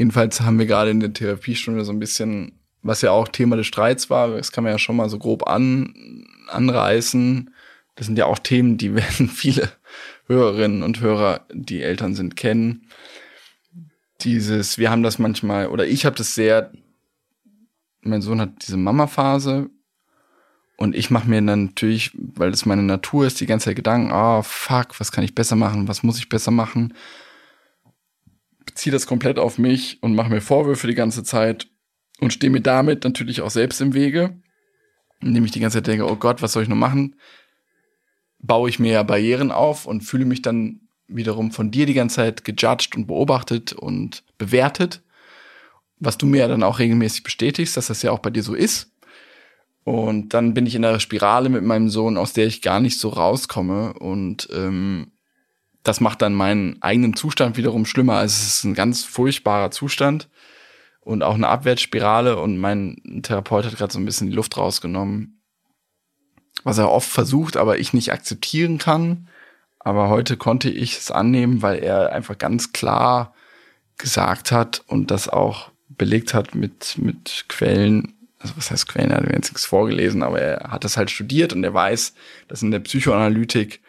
Jedenfalls 0.02 0.40
haben 0.40 0.58
wir 0.58 0.66
gerade 0.66 0.90
in 0.90 0.98
der 0.98 1.12
Therapiestunde 1.12 1.84
so 1.84 1.92
ein 1.92 2.00
bisschen, 2.00 2.58
was 2.82 3.02
ja 3.02 3.12
auch 3.12 3.28
Thema 3.28 3.54
des 3.54 3.68
Streits 3.68 4.10
war, 4.10 4.30
das 4.30 4.50
kann 4.50 4.64
man 4.64 4.72
ja 4.72 4.78
schon 4.80 4.96
mal 4.96 5.08
so 5.08 5.16
grob 5.16 5.46
an, 5.46 6.26
anreißen. 6.48 7.54
Das 7.94 8.06
sind 8.06 8.18
ja 8.18 8.26
auch 8.26 8.40
Themen, 8.40 8.78
die 8.78 8.94
werden 8.96 9.28
viele 9.28 9.70
Hörerinnen 10.26 10.82
und 10.82 11.00
Hörer, 11.00 11.46
die 11.52 11.82
Eltern 11.82 12.16
sind, 12.16 12.34
kennen. 12.34 12.88
Dieses, 14.22 14.76
wir 14.76 14.90
haben 14.90 15.04
das 15.04 15.20
manchmal, 15.20 15.68
oder 15.68 15.86
ich 15.86 16.04
habe 16.04 16.16
das 16.16 16.34
sehr, 16.34 16.72
mein 18.00 18.22
Sohn 18.22 18.40
hat 18.40 18.66
diese 18.66 18.78
Mama-Phase, 18.78 19.70
und 20.78 20.96
ich 20.96 21.10
mache 21.10 21.30
mir 21.30 21.40
dann 21.42 21.66
natürlich, 21.66 22.10
weil 22.14 22.50
das 22.50 22.66
meine 22.66 22.82
Natur 22.82 23.24
ist, 23.24 23.40
die 23.40 23.46
ganze 23.46 23.66
Zeit 23.66 23.76
Gedanken, 23.76 24.10
ah, 24.10 24.40
oh, 24.40 24.42
fuck, 24.42 24.98
was 24.98 25.12
kann 25.12 25.22
ich 25.22 25.36
besser 25.36 25.54
machen, 25.54 25.86
was 25.86 26.02
muss 26.02 26.18
ich 26.18 26.28
besser 26.28 26.50
machen? 26.50 26.92
Beziehe 28.72 28.92
das 28.92 29.06
komplett 29.06 29.38
auf 29.38 29.58
mich 29.58 30.02
und 30.02 30.14
mache 30.14 30.30
mir 30.30 30.40
Vorwürfe 30.40 30.86
die 30.86 30.94
ganze 30.94 31.22
Zeit 31.22 31.68
und 32.20 32.32
stehe 32.32 32.50
mir 32.50 32.62
damit 32.62 33.04
natürlich 33.04 33.42
auch 33.42 33.50
selbst 33.50 33.82
im 33.82 33.92
Wege, 33.92 34.40
indem 35.20 35.44
ich 35.44 35.50
die 35.50 35.60
ganze 35.60 35.78
Zeit 35.78 35.88
denke, 35.88 36.10
oh 36.10 36.16
Gott, 36.16 36.40
was 36.40 36.52
soll 36.52 36.62
ich 36.62 36.70
noch 36.70 36.76
machen? 36.76 37.16
Baue 38.38 38.70
ich 38.70 38.78
mir 38.78 38.92
ja 38.92 39.02
Barrieren 39.02 39.52
auf 39.52 39.84
und 39.84 40.00
fühle 40.00 40.24
mich 40.24 40.40
dann 40.40 40.80
wiederum 41.06 41.52
von 41.52 41.70
dir 41.70 41.84
die 41.84 41.92
ganze 41.92 42.16
Zeit 42.16 42.44
gejudged 42.44 42.96
und 42.96 43.06
beobachtet 43.06 43.74
und 43.74 44.24
bewertet, 44.38 45.02
was 45.98 46.16
du 46.16 46.24
mir 46.24 46.38
ja 46.38 46.48
dann 46.48 46.62
auch 46.62 46.78
regelmäßig 46.78 47.24
bestätigst, 47.24 47.76
dass 47.76 47.88
das 47.88 48.00
ja 48.00 48.10
auch 48.10 48.20
bei 48.20 48.30
dir 48.30 48.42
so 48.42 48.54
ist. 48.54 48.90
Und 49.84 50.32
dann 50.32 50.54
bin 50.54 50.64
ich 50.64 50.74
in 50.74 50.84
einer 50.84 51.00
Spirale 51.00 51.50
mit 51.50 51.62
meinem 51.62 51.90
Sohn, 51.90 52.16
aus 52.16 52.32
der 52.32 52.46
ich 52.46 52.62
gar 52.62 52.80
nicht 52.80 52.98
so 52.98 53.10
rauskomme. 53.10 53.92
Und 53.94 54.48
ähm, 54.50 55.12
das 55.82 56.00
macht 56.00 56.22
dann 56.22 56.34
meinen 56.34 56.80
eigenen 56.80 57.16
Zustand 57.16 57.56
wiederum 57.56 57.86
schlimmer. 57.86 58.14
Also 58.14 58.34
es 58.34 58.56
ist 58.56 58.64
ein 58.64 58.74
ganz 58.74 59.04
furchtbarer 59.04 59.70
Zustand 59.70 60.28
und 61.00 61.22
auch 61.22 61.34
eine 61.34 61.48
Abwärtsspirale. 61.48 62.38
Und 62.38 62.58
mein 62.58 63.20
Therapeut 63.22 63.64
hat 63.64 63.76
gerade 63.76 63.92
so 63.92 63.98
ein 63.98 64.04
bisschen 64.04 64.28
die 64.28 64.36
Luft 64.36 64.56
rausgenommen, 64.56 65.40
was 66.62 66.78
er 66.78 66.90
oft 66.90 67.08
versucht, 67.08 67.56
aber 67.56 67.78
ich 67.78 67.92
nicht 67.92 68.12
akzeptieren 68.12 68.78
kann. 68.78 69.28
Aber 69.80 70.08
heute 70.08 70.36
konnte 70.36 70.70
ich 70.70 70.98
es 70.98 71.10
annehmen, 71.10 71.62
weil 71.62 71.80
er 71.80 72.12
einfach 72.12 72.38
ganz 72.38 72.72
klar 72.72 73.34
gesagt 73.98 74.52
hat 74.52 74.84
und 74.86 75.10
das 75.10 75.28
auch 75.28 75.72
belegt 75.88 76.34
hat 76.34 76.54
mit, 76.54 76.96
mit 76.98 77.46
Quellen, 77.48 78.14
also 78.38 78.56
was 78.56 78.70
heißt 78.70 78.88
Quellen, 78.88 79.10
er 79.10 79.18
hat 79.18 79.24
mir 79.24 79.34
jetzt 79.34 79.50
nichts 79.50 79.66
vorgelesen, 79.66 80.22
aber 80.22 80.40
er 80.40 80.70
hat 80.70 80.84
das 80.84 80.96
halt 80.96 81.10
studiert 81.10 81.52
und 81.52 81.64
er 81.64 81.74
weiß, 81.74 82.14
dass 82.48 82.62
in 82.62 82.70
der 82.70 82.78
Psychoanalytik 82.78 83.80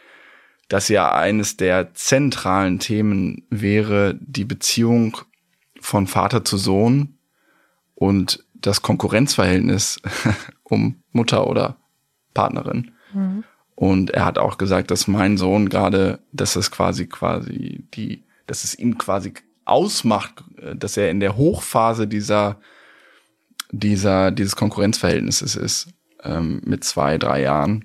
das 0.68 0.88
ja 0.88 1.12
eines 1.12 1.56
der 1.56 1.94
zentralen 1.94 2.78
Themen 2.78 3.46
wäre, 3.50 4.16
die 4.20 4.44
Beziehung 4.44 5.18
von 5.80 6.06
Vater 6.06 6.44
zu 6.44 6.56
Sohn 6.56 7.18
und 7.94 8.44
das 8.54 8.82
Konkurrenzverhältnis 8.82 10.00
um 10.62 11.02
Mutter 11.12 11.46
oder 11.46 11.76
Partnerin. 12.32 12.92
Mhm. 13.12 13.44
Und 13.74 14.10
er 14.10 14.24
hat 14.24 14.38
auch 14.38 14.56
gesagt, 14.56 14.90
dass 14.90 15.08
mein 15.08 15.36
Sohn 15.36 15.68
gerade, 15.68 16.20
dass 16.32 16.56
es 16.56 16.70
quasi 16.70 17.06
quasi 17.06 17.84
die, 17.94 18.24
dass 18.46 18.64
es 18.64 18.78
ihn 18.78 18.98
quasi 18.98 19.34
ausmacht, 19.64 20.44
dass 20.74 20.96
er 20.96 21.10
in 21.10 21.20
der 21.20 21.36
Hochphase 21.36 22.06
dieser 22.06 22.60
dieser 23.70 24.30
dieses 24.30 24.54
Konkurrenzverhältnisses 24.54 25.56
ist 25.56 25.88
ähm, 26.22 26.60
mit 26.64 26.84
zwei 26.84 27.18
drei 27.18 27.42
Jahren. 27.42 27.84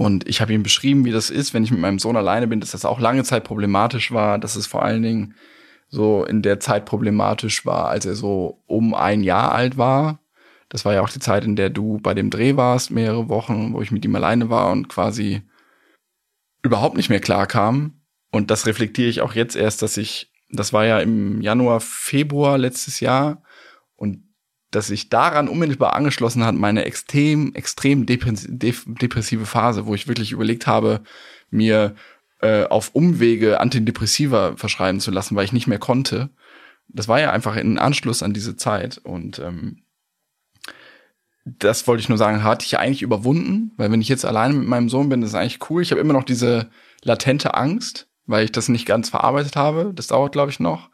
Und 0.00 0.26
ich 0.26 0.40
habe 0.40 0.54
ihm 0.54 0.62
beschrieben, 0.62 1.04
wie 1.04 1.10
das 1.10 1.28
ist, 1.28 1.52
wenn 1.52 1.62
ich 1.62 1.70
mit 1.70 1.78
meinem 1.78 1.98
Sohn 1.98 2.16
alleine 2.16 2.46
bin, 2.46 2.58
dass 2.58 2.70
das 2.70 2.86
auch 2.86 3.00
lange 3.00 3.22
Zeit 3.22 3.44
problematisch 3.44 4.12
war, 4.12 4.38
dass 4.38 4.56
es 4.56 4.66
vor 4.66 4.82
allen 4.82 5.02
Dingen 5.02 5.34
so 5.90 6.24
in 6.24 6.40
der 6.40 6.58
Zeit 6.58 6.86
problematisch 6.86 7.66
war, 7.66 7.90
als 7.90 8.06
er 8.06 8.14
so 8.14 8.62
um 8.66 8.94
ein 8.94 9.22
Jahr 9.22 9.52
alt 9.52 9.76
war. 9.76 10.18
Das 10.70 10.86
war 10.86 10.94
ja 10.94 11.02
auch 11.02 11.10
die 11.10 11.18
Zeit, 11.18 11.44
in 11.44 11.54
der 11.54 11.68
du 11.68 11.98
bei 12.00 12.14
dem 12.14 12.30
Dreh 12.30 12.56
warst, 12.56 12.90
mehrere 12.90 13.28
Wochen, 13.28 13.74
wo 13.74 13.82
ich 13.82 13.90
mit 13.90 14.02
ihm 14.06 14.16
alleine 14.16 14.48
war 14.48 14.72
und 14.72 14.88
quasi 14.88 15.42
überhaupt 16.62 16.96
nicht 16.96 17.10
mehr 17.10 17.20
klar 17.20 17.46
kam. 17.46 18.00
Und 18.32 18.50
das 18.50 18.64
reflektiere 18.64 19.10
ich 19.10 19.20
auch 19.20 19.34
jetzt 19.34 19.54
erst, 19.54 19.82
dass 19.82 19.98
ich, 19.98 20.32
das 20.48 20.72
war 20.72 20.86
ja 20.86 21.00
im 21.00 21.42
Januar, 21.42 21.78
Februar 21.80 22.56
letztes 22.56 23.00
Jahr 23.00 23.42
dass 24.70 24.86
sich 24.86 25.08
daran 25.08 25.48
unmittelbar 25.48 25.94
angeschlossen 25.94 26.44
hat, 26.44 26.54
meine 26.54 26.84
extrem, 26.84 27.54
extrem 27.54 28.06
depressive 28.06 29.46
Phase, 29.46 29.86
wo 29.86 29.94
ich 29.94 30.08
wirklich 30.08 30.32
überlegt 30.32 30.66
habe, 30.66 31.00
mir 31.50 31.94
äh, 32.40 32.64
auf 32.64 32.90
Umwege 32.94 33.60
Antidepressiva 33.60 34.56
verschreiben 34.56 35.00
zu 35.00 35.10
lassen, 35.10 35.36
weil 35.36 35.44
ich 35.44 35.52
nicht 35.52 35.66
mehr 35.66 35.78
konnte. 35.78 36.30
Das 36.88 37.08
war 37.08 37.20
ja 37.20 37.30
einfach 37.32 37.56
in 37.56 37.78
Anschluss 37.78 38.22
an 38.22 38.32
diese 38.32 38.56
Zeit 38.56 38.98
und 38.98 39.38
ähm, 39.38 39.82
das 41.44 41.86
wollte 41.86 42.02
ich 42.02 42.08
nur 42.08 42.18
sagen, 42.18 42.44
hatte 42.44 42.64
ich 42.64 42.72
ja 42.72 42.78
eigentlich 42.78 43.02
überwunden, 43.02 43.72
weil 43.76 43.90
wenn 43.90 44.00
ich 44.00 44.08
jetzt 44.08 44.24
alleine 44.24 44.54
mit 44.54 44.68
meinem 44.68 44.88
Sohn 44.88 45.08
bin, 45.08 45.20
das 45.20 45.30
ist 45.30 45.36
eigentlich 45.36 45.70
cool. 45.70 45.82
Ich 45.82 45.90
habe 45.90 46.00
immer 46.00 46.12
noch 46.12 46.24
diese 46.24 46.70
latente 47.02 47.54
Angst, 47.54 48.08
weil 48.26 48.44
ich 48.44 48.52
das 48.52 48.68
nicht 48.68 48.86
ganz 48.86 49.08
verarbeitet 49.08 49.56
habe. 49.56 49.92
Das 49.94 50.08
dauert, 50.08 50.32
glaube 50.32 50.50
ich, 50.50 50.60
noch. 50.60 50.90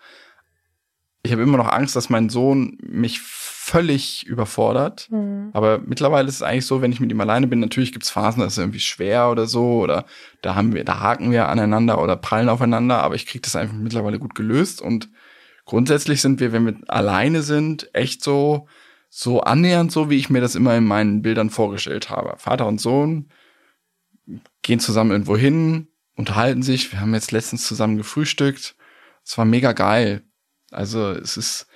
Ich 1.27 1.33
habe 1.33 1.43
immer 1.43 1.59
noch 1.59 1.71
Angst, 1.71 1.97
dass 1.97 2.09
mein 2.09 2.29
Sohn 2.29 2.79
mich 2.81 3.21
völlig 3.21 4.25
überfordert. 4.27 5.09
Mhm. 5.11 5.51
Aber 5.53 5.81
mittlerweile 5.85 6.29
ist 6.29 6.37
es 6.37 6.43
eigentlich 6.43 6.67
so, 6.67 6.83
wenn 6.83 6.93
ich 6.93 7.01
mit 7.01 7.11
ihm 7.11 7.21
alleine 7.21 7.49
bin, 7.49 7.59
natürlich 7.59 7.91
gibt 7.91 8.05
es 8.05 8.11
Phasen, 8.11 8.41
das 8.41 8.53
ist 8.53 8.59
irgendwie 8.59 8.79
schwer 8.79 9.29
oder 9.29 9.47
so, 9.47 9.81
oder 9.83 10.07
da 10.41 10.55
haben 10.55 10.73
wir, 10.73 10.85
da 10.85 11.01
haken 11.01 11.33
wir 11.33 11.49
aneinander 11.49 12.01
oder 12.01 12.15
prallen 12.15 12.49
aufeinander, 12.49 13.03
aber 13.03 13.17
ich 13.17 13.27
kriege 13.27 13.43
das 13.43 13.57
einfach 13.57 13.75
mittlerweile 13.75 14.21
gut 14.21 14.37
gelöst. 14.37 14.81
Und 14.81 15.09
grundsätzlich 15.65 16.23
sind 16.23 16.39
wir, 16.39 16.53
wenn 16.53 16.65
wir 16.65 16.77
alleine 16.87 17.43
sind, 17.43 17.93
echt 17.93 18.23
so, 18.23 18.69
so 19.09 19.41
annähernd 19.41 19.91
so, 19.91 20.11
wie 20.11 20.17
ich 20.17 20.31
mir 20.31 20.41
das 20.41 20.55
immer 20.55 20.77
in 20.77 20.85
meinen 20.85 21.23
Bildern 21.23 21.51
vorgestellt 21.51 22.09
habe. 22.09 22.35
Vater 22.39 22.69
und 22.69 22.81
Sohn 22.81 23.31
gehen 24.63 24.79
zusammen 24.79 25.11
irgendwo 25.11 25.37
hin, 25.37 25.89
unterhalten 26.15 26.63
sich. 26.63 26.93
Wir 26.93 27.01
haben 27.01 27.15
jetzt 27.15 27.33
letztens 27.33 27.67
zusammen 27.67 27.97
gefrühstückt. 27.97 28.77
Es 29.25 29.37
war 29.37 29.45
mega 29.45 29.73
geil. 29.73 30.23
Also 30.71 31.11
es 31.11 31.37
ist, 31.37 31.67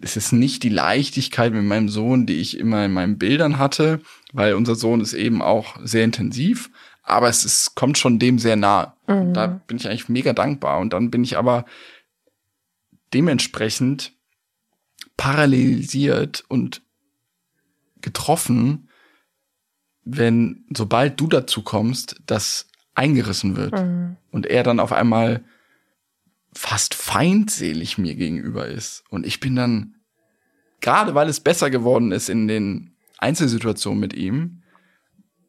es 0.00 0.16
ist 0.16 0.32
nicht 0.32 0.62
die 0.62 0.68
Leichtigkeit 0.68 1.52
mit 1.52 1.64
meinem 1.64 1.88
Sohn, 1.88 2.26
die 2.26 2.36
ich 2.36 2.58
immer 2.58 2.84
in 2.84 2.92
meinen 2.92 3.18
Bildern 3.18 3.58
hatte, 3.58 4.00
weil 4.32 4.54
unser 4.54 4.74
Sohn 4.74 5.00
ist 5.00 5.14
eben 5.14 5.42
auch 5.42 5.76
sehr 5.82 6.04
intensiv, 6.04 6.70
aber 7.02 7.28
es 7.28 7.44
ist, 7.44 7.74
kommt 7.74 7.98
schon 7.98 8.18
dem 8.18 8.38
sehr 8.38 8.56
nah. 8.56 8.96
Mhm. 9.06 9.32
Da 9.34 9.46
bin 9.46 9.78
ich 9.78 9.88
eigentlich 9.88 10.08
mega 10.08 10.32
dankbar. 10.32 10.78
Und 10.78 10.92
dann 10.92 11.10
bin 11.10 11.24
ich 11.24 11.38
aber 11.38 11.64
dementsprechend 13.14 14.12
parallelisiert 15.16 16.44
und 16.48 16.82
getroffen, 18.02 18.88
wenn 20.04 20.64
sobald 20.74 21.18
du 21.18 21.26
dazu 21.26 21.62
kommst, 21.62 22.16
dass 22.26 22.68
eingerissen 22.94 23.56
wird 23.56 23.72
mhm. 23.72 24.16
und 24.30 24.46
er 24.46 24.62
dann 24.62 24.80
auf 24.80 24.92
einmal 24.92 25.44
fast 26.58 26.94
feindselig 26.94 27.98
mir 27.98 28.16
gegenüber 28.16 28.66
ist. 28.66 29.04
Und 29.10 29.24
ich 29.24 29.38
bin 29.38 29.54
dann, 29.54 29.94
gerade 30.80 31.14
weil 31.14 31.28
es 31.28 31.38
besser 31.38 31.70
geworden 31.70 32.10
ist 32.10 32.28
in 32.28 32.48
den 32.48 32.96
Einzelsituationen 33.18 34.00
mit 34.00 34.12
ihm, 34.12 34.62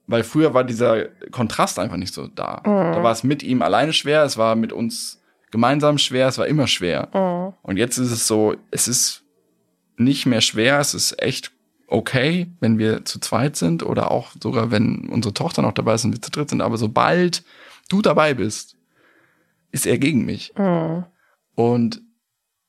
weil 0.05 0.23
früher 0.23 0.53
war 0.53 0.63
dieser 0.63 1.05
Kontrast 1.31 1.79
einfach 1.79 1.97
nicht 1.97 2.13
so 2.13 2.27
da. 2.27 2.57
Mhm. 2.63 2.93
Da 2.93 3.01
war 3.01 3.11
es 3.11 3.23
mit 3.23 3.41
ihm 3.41 3.63
alleine 3.63 3.91
schwer, 3.91 4.23
es 4.23 4.37
war 4.37 4.55
mit 4.55 4.71
uns 4.71 5.19
gemeinsam 5.49 5.97
schwer, 5.97 6.27
es 6.27 6.37
war 6.37 6.45
immer 6.45 6.67
schwer. 6.67 7.09
Mhm. 7.11 7.55
Und 7.63 7.77
jetzt 7.77 7.97
ist 7.97 8.11
es 8.11 8.27
so, 8.27 8.55
es 8.69 8.87
ist 8.87 9.23
nicht 9.97 10.27
mehr 10.27 10.41
schwer, 10.41 10.79
es 10.79 10.93
ist 10.93 11.19
echt 11.19 11.51
okay, 11.87 12.51
wenn 12.59 12.77
wir 12.77 13.03
zu 13.03 13.19
zweit 13.19 13.55
sind 13.55 13.81
oder 13.81 14.11
auch 14.11 14.31
sogar, 14.41 14.69
wenn 14.69 15.09
unsere 15.09 15.33
Tochter 15.33 15.63
noch 15.63 15.73
dabei 15.73 15.95
ist 15.95 16.05
und 16.05 16.13
wir 16.13 16.21
zu 16.21 16.29
dritt 16.29 16.51
sind. 16.51 16.61
Aber 16.61 16.77
sobald 16.77 17.43
du 17.89 18.03
dabei 18.03 18.35
bist, 18.35 18.75
ist 19.71 19.85
er 19.85 19.97
gegen 19.97 20.25
mich. 20.25 20.53
Mhm. 20.57 21.05
Und 21.55 22.01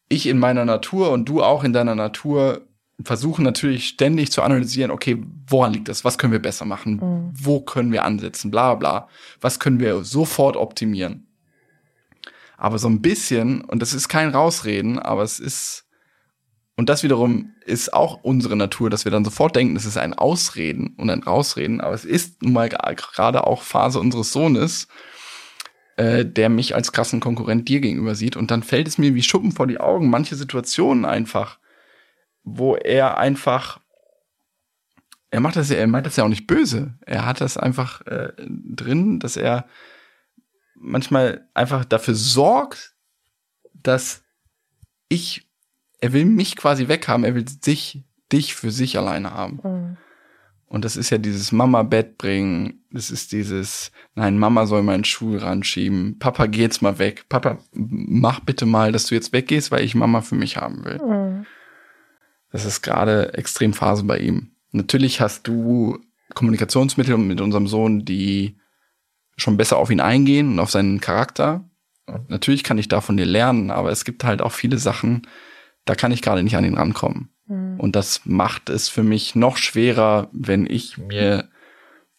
ich 0.08 0.26
in 0.26 0.38
meiner 0.38 0.64
Natur 0.64 1.10
und 1.10 1.28
du 1.28 1.42
auch 1.42 1.64
in 1.64 1.72
deiner 1.72 1.94
Natur 1.94 2.62
versuchen 3.04 3.44
natürlich 3.44 3.88
ständig 3.88 4.30
zu 4.30 4.42
analysieren, 4.42 4.90
okay, 4.90 5.22
woran 5.46 5.72
liegt 5.72 5.88
das? 5.88 6.04
Was 6.04 6.18
können 6.18 6.32
wir 6.32 6.42
besser 6.42 6.64
machen? 6.64 6.96
Mhm. 6.96 7.32
Wo 7.32 7.60
können 7.60 7.92
wir 7.92 8.04
ansetzen? 8.04 8.50
Bla 8.50 8.74
bla. 8.74 9.08
Was 9.40 9.58
können 9.58 9.80
wir 9.80 10.04
sofort 10.04 10.56
optimieren? 10.56 11.26
Aber 12.56 12.78
so 12.78 12.88
ein 12.88 13.00
bisschen, 13.00 13.62
und 13.62 13.80
das 13.80 13.94
ist 13.94 14.08
kein 14.08 14.30
Rausreden, 14.30 14.98
aber 14.98 15.22
es 15.22 15.38
ist, 15.38 15.86
und 16.76 16.90
das 16.90 17.02
wiederum 17.02 17.54
ist 17.64 17.94
auch 17.94 18.22
unsere 18.22 18.56
Natur, 18.56 18.90
dass 18.90 19.04
wir 19.04 19.12
dann 19.12 19.24
sofort 19.24 19.56
denken, 19.56 19.76
es 19.76 19.86
ist 19.86 19.96
ein 19.96 20.12
Ausreden 20.12 20.94
und 20.98 21.08
ein 21.08 21.22
Rausreden, 21.22 21.80
aber 21.80 21.94
es 21.94 22.04
ist 22.04 22.42
nun 22.42 22.52
mal 22.52 22.68
gerade 22.68 23.46
auch 23.46 23.62
Phase 23.62 23.98
unseres 23.98 24.32
Sohnes, 24.32 24.88
äh, 26.00 26.24
der 26.24 26.48
mich 26.48 26.74
als 26.74 26.92
krassen 26.92 27.20
Konkurrent 27.20 27.68
dir 27.68 27.80
gegenüber 27.80 28.14
sieht. 28.14 28.34
Und 28.34 28.50
dann 28.50 28.62
fällt 28.62 28.88
es 28.88 28.96
mir 28.96 29.14
wie 29.14 29.22
Schuppen 29.22 29.52
vor 29.52 29.66
die 29.66 29.80
Augen, 29.80 30.08
manche 30.08 30.34
Situationen 30.34 31.04
einfach, 31.04 31.58
wo 32.42 32.74
er 32.74 33.18
einfach, 33.18 33.80
er 35.30 35.40
macht 35.40 35.56
das 35.56 35.68
ja, 35.68 35.76
er 35.76 35.86
meint 35.88 36.06
das 36.06 36.16
ja 36.16 36.24
auch 36.24 36.28
nicht 36.28 36.46
böse. 36.46 36.94
Er 37.04 37.26
hat 37.26 37.42
das 37.42 37.58
einfach 37.58 38.00
äh, 38.06 38.32
drin, 38.38 39.20
dass 39.20 39.36
er 39.36 39.66
manchmal 40.74 41.46
einfach 41.52 41.84
dafür 41.84 42.14
sorgt, 42.14 42.94
dass 43.74 44.22
ich, 45.10 45.50
er 46.00 46.14
will 46.14 46.24
mich 46.24 46.56
quasi 46.56 46.88
weghaben, 46.88 47.24
er 47.24 47.34
will 47.34 47.44
sich, 47.46 48.02
dich 48.32 48.54
für 48.54 48.70
sich 48.70 48.96
alleine 48.96 49.34
haben. 49.34 49.60
Mhm. 49.62 49.96
Und 50.70 50.84
das 50.84 50.96
ist 50.96 51.10
ja 51.10 51.18
dieses 51.18 51.50
Mama-Bett 51.50 52.16
bringen. 52.16 52.84
Das 52.92 53.10
ist 53.10 53.32
dieses, 53.32 53.90
nein, 54.14 54.38
Mama 54.38 54.66
soll 54.66 54.84
meinen 54.84 55.02
Schuh 55.02 55.36
ranschieben. 55.36 56.20
Papa, 56.20 56.46
geh 56.46 56.62
jetzt 56.62 56.80
mal 56.80 57.00
weg. 57.00 57.24
Papa, 57.28 57.58
mach 57.72 58.38
bitte 58.38 58.66
mal, 58.66 58.92
dass 58.92 59.06
du 59.06 59.16
jetzt 59.16 59.32
weggehst, 59.32 59.72
weil 59.72 59.82
ich 59.82 59.96
Mama 59.96 60.20
für 60.20 60.36
mich 60.36 60.58
haben 60.58 60.84
will. 60.84 61.00
Mhm. 61.04 61.46
Das 62.52 62.64
ist 62.64 62.82
gerade 62.82 63.34
Extremphase 63.34 64.04
bei 64.04 64.18
ihm. 64.18 64.52
Natürlich 64.70 65.20
hast 65.20 65.48
du 65.48 65.98
Kommunikationsmittel 66.34 67.18
mit 67.18 67.40
unserem 67.40 67.66
Sohn, 67.66 68.04
die 68.04 68.56
schon 69.36 69.56
besser 69.56 69.76
auf 69.76 69.90
ihn 69.90 70.00
eingehen 70.00 70.52
und 70.52 70.60
auf 70.60 70.70
seinen 70.70 71.00
Charakter. 71.00 71.68
Und 72.06 72.30
natürlich 72.30 72.62
kann 72.62 72.78
ich 72.78 72.86
da 72.86 73.00
von 73.00 73.16
dir 73.16 73.26
lernen, 73.26 73.72
aber 73.72 73.90
es 73.90 74.04
gibt 74.04 74.22
halt 74.22 74.40
auch 74.40 74.52
viele 74.52 74.78
Sachen, 74.78 75.26
da 75.84 75.96
kann 75.96 76.12
ich 76.12 76.22
gerade 76.22 76.44
nicht 76.44 76.56
an 76.56 76.64
ihn 76.64 76.78
rankommen. 76.78 77.30
Mhm. 77.50 77.80
Und 77.80 77.96
das 77.96 78.22
macht 78.24 78.70
es 78.70 78.88
für 78.88 79.02
mich 79.02 79.34
noch 79.34 79.56
schwerer, 79.56 80.28
wenn 80.32 80.66
ich 80.66 80.96
mir 80.96 81.48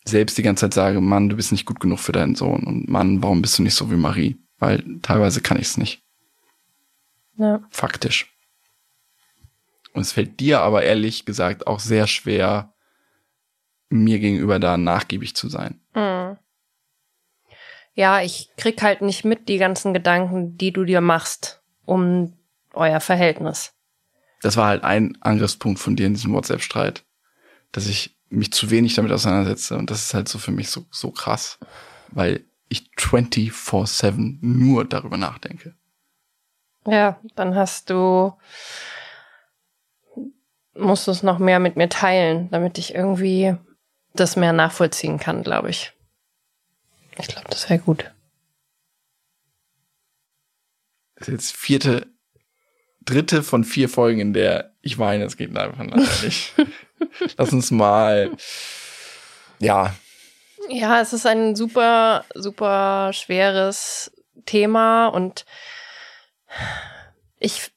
selbst 0.03 0.37
die 0.37 0.43
ganze 0.43 0.65
Zeit 0.65 0.73
sage, 0.73 0.99
Mann, 0.99 1.29
du 1.29 1.35
bist 1.35 1.51
nicht 1.51 1.65
gut 1.65 1.79
genug 1.79 1.99
für 1.99 2.11
deinen 2.11 2.35
Sohn 2.35 2.63
und 2.63 2.89
Mann, 2.89 3.23
warum 3.23 3.41
bist 3.41 3.57
du 3.57 3.63
nicht 3.63 3.75
so 3.75 3.89
wie 3.91 3.95
Marie? 3.95 4.37
Weil 4.59 4.83
teilweise 5.01 5.41
kann 5.41 5.57
ich 5.57 5.67
es 5.67 5.77
nicht. 5.77 6.03
Ja. 7.37 7.61
Faktisch. 7.69 8.35
Und 9.93 10.01
es 10.01 10.11
fällt 10.11 10.39
dir 10.39 10.59
aber 10.61 10.83
ehrlich 10.83 11.25
gesagt 11.25 11.65
auch 11.65 11.79
sehr 11.79 12.07
schwer, 12.07 12.73
mir 13.89 14.19
gegenüber 14.19 14.59
da 14.59 14.77
nachgiebig 14.77 15.35
zu 15.35 15.49
sein. 15.49 15.81
Mhm. 15.95 16.37
Ja, 17.93 18.21
ich 18.21 18.49
krieg 18.57 18.81
halt 18.81 19.01
nicht 19.01 19.25
mit 19.25 19.49
die 19.49 19.57
ganzen 19.57 19.93
Gedanken, 19.93 20.57
die 20.57 20.71
du 20.71 20.83
dir 20.83 21.01
machst 21.01 21.61
um 21.85 22.37
euer 22.73 22.99
Verhältnis 23.01 23.73
das 24.41 24.57
war 24.57 24.67
halt 24.67 24.83
ein 24.83 25.17
Angriffspunkt 25.21 25.79
von 25.79 25.95
dir 25.95 26.07
in 26.07 26.13
diesem 26.13 26.33
WhatsApp-Streit, 26.33 27.03
dass 27.71 27.87
ich 27.87 28.17
mich 28.29 28.51
zu 28.51 28.69
wenig 28.71 28.95
damit 28.95 29.11
auseinandersetze. 29.11 29.77
Und 29.77 29.89
das 29.91 30.05
ist 30.05 30.13
halt 30.13 30.27
so 30.27 30.39
für 30.39 30.51
mich 30.51 30.69
so, 30.69 30.85
so 30.89 31.11
krass, 31.11 31.59
weil 32.09 32.43
ich 32.69 32.89
24-7 32.97 34.37
nur 34.41 34.85
darüber 34.85 35.17
nachdenke. 35.17 35.75
Ja, 36.87 37.19
dann 37.35 37.55
hast 37.55 37.89
du, 37.89 38.33
musst 40.73 41.05
du 41.05 41.11
es 41.11 41.21
noch 41.21 41.37
mehr 41.37 41.59
mit 41.59 41.75
mir 41.75 41.89
teilen, 41.89 42.49
damit 42.49 42.77
ich 42.77 42.95
irgendwie 42.95 43.55
das 44.13 44.35
mehr 44.35 44.53
nachvollziehen 44.53 45.19
kann, 45.19 45.43
glaube 45.43 45.69
ich. 45.69 45.93
Ich 47.19 47.27
glaube, 47.27 47.47
das 47.49 47.69
wäre 47.69 47.79
gut. 47.79 48.11
Das 51.15 51.27
ist 51.27 51.33
jetzt 51.33 51.55
vierte 51.55 52.07
dritte 53.01 53.43
von 53.43 53.63
vier 53.63 53.89
Folgen, 53.89 54.19
in 54.19 54.33
der 54.33 54.71
ich 54.81 54.99
weine. 54.99 55.25
Es 55.25 55.37
geht 55.37 55.55
einfach 55.55 55.83
leider 55.83 55.97
nicht. 56.23 56.53
Lass 57.37 57.51
uns 57.51 57.71
mal, 57.71 58.31
ja. 59.59 59.93
Ja, 60.69 61.01
es 61.01 61.13
ist 61.13 61.25
ein 61.25 61.55
super, 61.55 62.25
super 62.35 63.11
schweres 63.13 64.11
Thema 64.45 65.07
und 65.07 65.45
ich, 67.39 67.71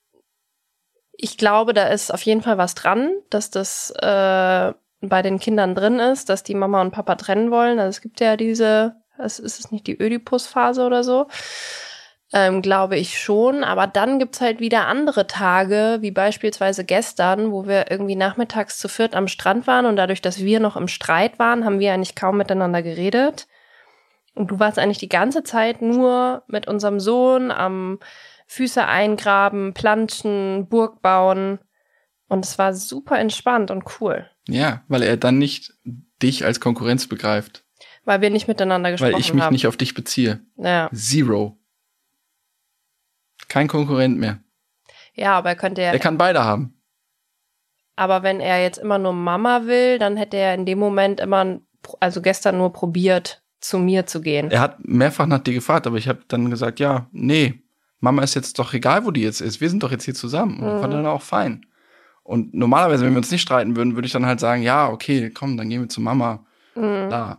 ich 1.16 1.38
glaube, 1.38 1.72
da 1.72 1.88
ist 1.88 2.12
auf 2.12 2.22
jeden 2.22 2.42
Fall 2.42 2.58
was 2.58 2.74
dran, 2.74 3.10
dass 3.30 3.50
das 3.50 3.90
äh, 3.90 4.72
bei 5.00 5.22
den 5.22 5.38
Kindern 5.38 5.74
drin 5.74 5.98
ist, 5.98 6.28
dass 6.28 6.42
die 6.42 6.54
Mama 6.54 6.80
und 6.80 6.92
Papa 6.92 7.14
trennen 7.16 7.50
wollen. 7.50 7.78
Also 7.78 7.90
es 7.90 8.00
gibt 8.00 8.20
ja 8.20 8.36
diese, 8.36 8.96
es 9.18 9.38
ist 9.38 9.60
es 9.60 9.70
nicht 9.70 9.86
die 9.86 10.00
Ödipus-Phase 10.00 10.84
oder 10.84 11.02
so. 11.02 11.28
Ähm, 12.36 12.62
glaube 12.62 12.96
ich 12.96 13.20
schon. 13.20 13.62
Aber 13.62 13.86
dann 13.86 14.18
gibt's 14.18 14.40
halt 14.40 14.58
wieder 14.58 14.88
andere 14.88 15.28
Tage, 15.28 15.98
wie 16.00 16.10
beispielsweise 16.10 16.84
gestern, 16.84 17.52
wo 17.52 17.68
wir 17.68 17.92
irgendwie 17.92 18.16
nachmittags 18.16 18.76
zu 18.76 18.88
viert 18.88 19.14
am 19.14 19.28
Strand 19.28 19.68
waren 19.68 19.86
und 19.86 19.94
dadurch, 19.94 20.20
dass 20.20 20.40
wir 20.40 20.58
noch 20.58 20.76
im 20.76 20.88
Streit 20.88 21.38
waren, 21.38 21.64
haben 21.64 21.78
wir 21.78 21.94
eigentlich 21.94 22.16
kaum 22.16 22.36
miteinander 22.36 22.82
geredet. 22.82 23.46
Und 24.34 24.50
du 24.50 24.58
warst 24.58 24.80
eigentlich 24.80 24.98
die 24.98 25.08
ganze 25.08 25.44
Zeit 25.44 25.80
nur 25.80 26.42
mit 26.48 26.66
unserem 26.66 26.98
Sohn 26.98 27.52
am 27.52 28.00
Füße 28.48 28.84
eingraben, 28.84 29.72
planschen, 29.72 30.66
Burg 30.68 31.02
bauen. 31.02 31.60
Und 32.28 32.44
es 32.44 32.58
war 32.58 32.74
super 32.74 33.16
entspannt 33.16 33.70
und 33.70 33.84
cool. 34.00 34.28
Ja, 34.48 34.82
weil 34.88 35.04
er 35.04 35.16
dann 35.16 35.38
nicht 35.38 35.72
dich 36.20 36.44
als 36.44 36.58
Konkurrenz 36.58 37.06
begreift. 37.06 37.64
Weil 38.04 38.22
wir 38.22 38.30
nicht 38.30 38.48
miteinander 38.48 38.90
gesprochen 38.90 39.12
haben. 39.12 39.14
Weil 39.14 39.20
ich 39.20 39.34
mich 39.34 39.44
haben. 39.44 39.52
nicht 39.52 39.68
auf 39.68 39.76
dich 39.76 39.94
beziehe. 39.94 40.40
Ja. 40.56 40.90
Zero. 40.92 41.60
Kein 43.54 43.68
Konkurrent 43.68 44.18
mehr. 44.18 44.40
Ja, 45.14 45.38
aber 45.38 45.50
er 45.50 45.54
könnte 45.54 45.80
ja. 45.80 45.92
Er 45.92 46.00
kann 46.00 46.18
beide 46.18 46.42
haben. 46.42 46.74
Aber 47.94 48.24
wenn 48.24 48.40
er 48.40 48.60
jetzt 48.60 48.78
immer 48.78 48.98
nur 48.98 49.12
Mama 49.12 49.66
will, 49.66 50.00
dann 50.00 50.16
hätte 50.16 50.36
er 50.36 50.54
in 50.54 50.66
dem 50.66 50.80
Moment 50.80 51.20
immer, 51.20 51.60
also 52.00 52.20
gestern 52.20 52.58
nur 52.58 52.72
probiert, 52.72 53.44
zu 53.60 53.78
mir 53.78 54.06
zu 54.06 54.22
gehen. 54.22 54.50
Er 54.50 54.58
hat 54.58 54.84
mehrfach 54.84 55.26
nach 55.26 55.38
dir 55.38 55.54
gefragt, 55.54 55.86
aber 55.86 55.98
ich 55.98 56.08
habe 56.08 56.22
dann 56.26 56.50
gesagt, 56.50 56.80
ja, 56.80 57.06
nee, 57.12 57.62
Mama 58.00 58.24
ist 58.24 58.34
jetzt 58.34 58.58
doch 58.58 58.74
egal, 58.74 59.04
wo 59.04 59.12
die 59.12 59.22
jetzt 59.22 59.40
ist. 59.40 59.60
Wir 59.60 59.70
sind 59.70 59.84
doch 59.84 59.92
jetzt 59.92 60.04
hier 60.04 60.14
zusammen. 60.14 60.58
Und 60.58 60.74
mhm. 60.74 60.80
fand 60.80 60.92
dann 60.92 61.06
auch 61.06 61.22
fein. 61.22 61.64
Und 62.24 62.54
normalerweise, 62.54 63.04
wenn 63.04 63.12
wir 63.12 63.18
uns 63.18 63.30
nicht 63.30 63.42
streiten 63.42 63.76
würden, 63.76 63.94
würde 63.94 64.06
ich 64.06 64.12
dann 64.12 64.26
halt 64.26 64.40
sagen, 64.40 64.62
ja, 64.62 64.88
okay, 64.88 65.30
komm, 65.30 65.56
dann 65.56 65.68
gehen 65.68 65.82
wir 65.82 65.88
zu 65.88 66.00
Mama. 66.00 66.44
Mhm. 66.74 67.08
Da. 67.08 67.38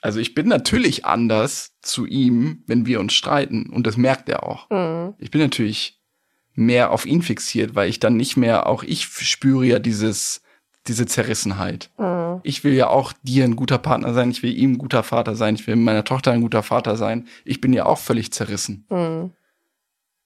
Also 0.00 0.18
ich 0.18 0.34
bin 0.34 0.48
natürlich 0.48 1.04
anders 1.04 1.76
zu 1.82 2.06
ihm, 2.06 2.62
wenn 2.66 2.86
wir 2.86 3.00
uns 3.00 3.12
streiten. 3.12 3.66
Und 3.66 3.86
das 3.86 3.96
merkt 3.96 4.28
er 4.28 4.44
auch. 4.44 4.68
Mhm. 4.70 5.14
Ich 5.18 5.30
bin 5.30 5.40
natürlich 5.40 6.00
mehr 6.54 6.90
auf 6.90 7.06
ihn 7.06 7.22
fixiert, 7.22 7.74
weil 7.74 7.88
ich 7.88 8.00
dann 8.00 8.16
nicht 8.16 8.36
mehr, 8.36 8.66
auch 8.66 8.82
ich 8.82 9.06
spüre 9.06 9.64
ja 9.64 9.78
dieses, 9.78 10.42
diese 10.86 11.06
Zerrissenheit. 11.06 11.90
Mhm. 11.98 12.40
Ich 12.42 12.64
will 12.64 12.72
ja 12.72 12.88
auch 12.88 13.12
dir 13.22 13.44
ein 13.44 13.56
guter 13.56 13.78
Partner 13.78 14.14
sein, 14.14 14.30
ich 14.30 14.42
will 14.42 14.56
ihm 14.56 14.72
ein 14.72 14.78
guter 14.78 15.02
Vater 15.02 15.34
sein, 15.34 15.54
ich 15.54 15.66
will 15.66 15.76
meiner 15.76 16.04
Tochter 16.04 16.32
ein 16.32 16.40
guter 16.40 16.62
Vater 16.62 16.96
sein. 16.96 17.26
Ich 17.44 17.60
bin 17.60 17.72
ja 17.72 17.86
auch 17.86 17.98
völlig 17.98 18.32
zerrissen. 18.32 18.86
Mhm. 18.90 19.32